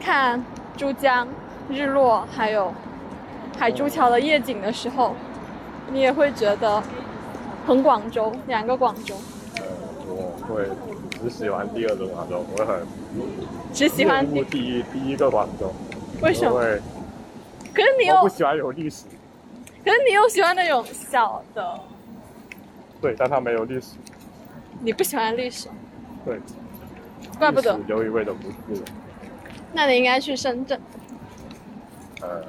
[0.00, 0.42] 看
[0.76, 1.26] 珠江
[1.68, 2.72] 日落，还有
[3.58, 5.14] 海珠桥的夜景的时候，
[5.90, 6.82] 你也会觉得
[7.66, 9.14] 很广州，两个广州。
[9.56, 9.62] 呃
[10.14, 10.68] 我会
[11.22, 12.86] 只喜欢第二个广州，我很
[13.72, 15.72] 只喜欢目第一第一个广州，
[16.20, 16.62] 为什么？
[16.62, 16.80] 因为
[17.72, 19.04] 可是你又我不喜欢有历史，
[19.84, 21.80] 可是你又喜欢那种小的，
[23.00, 23.96] 对，但它没有历史，
[24.80, 25.68] 你不喜欢历史，
[26.24, 26.40] 对，
[27.38, 27.78] 怪不得。
[27.88, 28.82] 有一味都不是，
[29.72, 30.80] 那你应该去深圳。
[32.20, 32.44] 呃，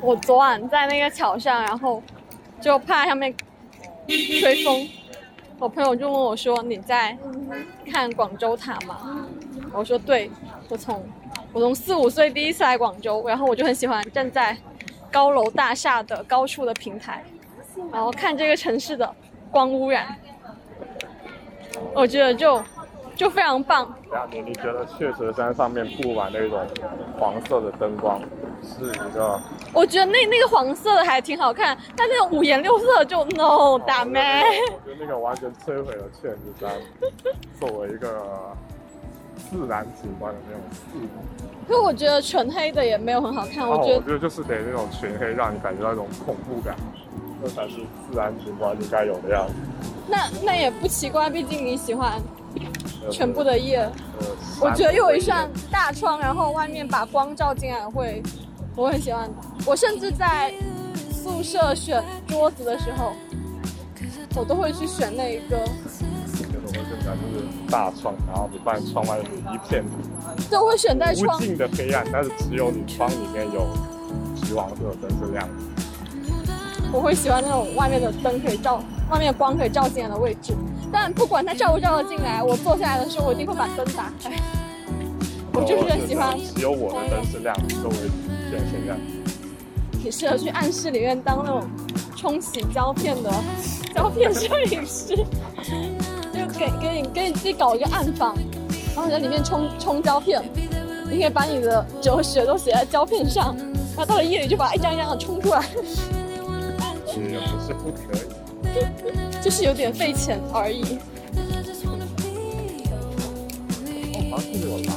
[0.00, 2.00] 我昨晚在那个桥上，然后
[2.60, 3.34] 就怕上面
[4.06, 4.88] 吹风，
[5.58, 7.18] 我朋友就问我说：“你在
[7.90, 9.26] 看广州塔吗？”
[9.74, 10.30] 我说：“对，
[10.72, 11.04] 我从
[11.52, 14.56] 我从四五岁第一次来广州，然后我就很喜欢站在
[15.10, 17.22] 高楼大厦的高处的平台，
[17.92, 19.14] 然后看这个城市的
[19.50, 20.16] 光污染，
[21.92, 22.62] 我觉得就
[23.14, 23.94] 就非常棒。
[24.30, 26.66] 你你觉得雀舌山上面布满那种
[27.18, 28.18] 黄色的灯光
[28.62, 29.38] 是一个？
[29.74, 34.42] 我觉得那那个黄色的还挺好看，但那种五颜六色就 no 大妹。
[34.72, 36.70] 我觉得那个完全摧毁了雀石山
[37.60, 38.56] 作为一个
[39.50, 41.68] 自然景观的那种势能。
[41.68, 46.76] 可我觉得纯黑的也没有很好看，我哦，觉得我觉得就是得那种全黑，让你感觉到一种恐怖感，
[47.42, 47.76] 这才是
[48.10, 49.54] 自然景观应该有的样子。
[50.08, 52.20] 那那也不奇怪，毕竟你喜欢
[53.04, 53.78] 呃全部的夜。
[53.78, 54.26] 呃
[54.60, 58.22] 我觉得又有一扇大窗，然后外面把光照进来会，
[58.76, 59.28] 我很喜欢。
[59.66, 60.52] 我甚至在
[61.10, 63.12] 宿舍选桌子的时候，
[64.36, 65.58] 我都会去选那一个。
[67.16, 69.84] 就是大窗，然后你发现窗外是一片
[70.50, 73.66] 对，我会选在窗无尽的黑暗，但是只有你窗里面有
[74.36, 75.54] 橘黄色的灯是亮的。
[76.92, 80.52] 我会喜欢那种外面的灯可以照，外面的光可以照进来的位置。
[80.92, 84.30] 但不管它照不照得进来，我坐下来的时候，我一定会把灯打开。
[85.54, 88.98] 我就是很喜欢，只有我的灯是亮的，周围一片黑暗。
[90.02, 91.62] 挺适合去暗室里面当那种
[92.16, 93.32] 冲洗胶片的
[93.94, 95.14] 胶片摄影师，
[96.32, 98.34] 就给给你给你自己搞一个暗房，
[98.94, 100.42] 然后你在里面冲冲胶片，
[101.10, 103.54] 你可以把你的哲学都写在胶片上，
[103.96, 105.62] 然后到了夜里就把它一张一张的冲出来，
[107.06, 108.20] 其实也不是不可以。
[109.42, 110.98] 就是有点费钱而已。
[114.14, 114.96] 哦，好像是有蓝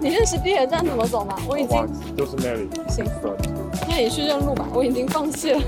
[0.00, 1.36] 你认识地铁站怎么走吗？
[1.46, 2.68] 我已经就是那里。
[2.88, 3.04] 行，
[3.88, 5.60] 那你去认路吧，我已经放弃了。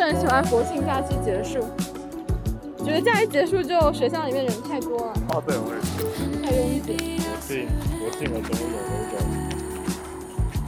[0.00, 1.60] 是很喜欢国庆假期结束，
[2.82, 5.90] 觉得假期结束就学校里面人太多了，哦对，我也是。
[6.42, 7.20] 太拥挤。
[8.00, 9.20] 国庆国庆的时候有那种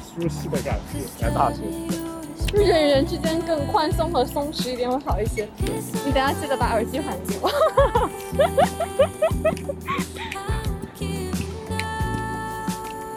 [0.04, 1.62] 舒适的感觉，在大学。
[2.52, 5.48] 人与人之间更宽松和松弛一点会好一些。
[6.04, 7.50] 你等下记得把耳机还给我。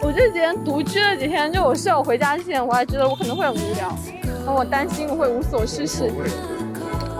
[0.00, 3.94] 我这几天独居了几天，就我室友回家之前，我还觉得我可能会很无聊，
[4.46, 6.08] 然后我担心我会无所事事，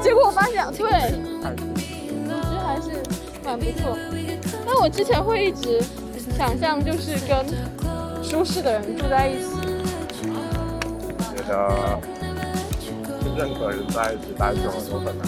[0.01, 0.89] 结果我发现对，
[1.43, 1.83] 太舒适
[2.25, 3.03] 独居还是
[3.45, 3.99] 蛮不错。
[4.65, 5.83] 但我之前会一直
[6.39, 7.45] 想象就是跟
[8.23, 10.31] 舒适的人住在一起，
[11.35, 11.99] 觉得
[13.25, 15.27] 跟任何人在一起待久了都很难。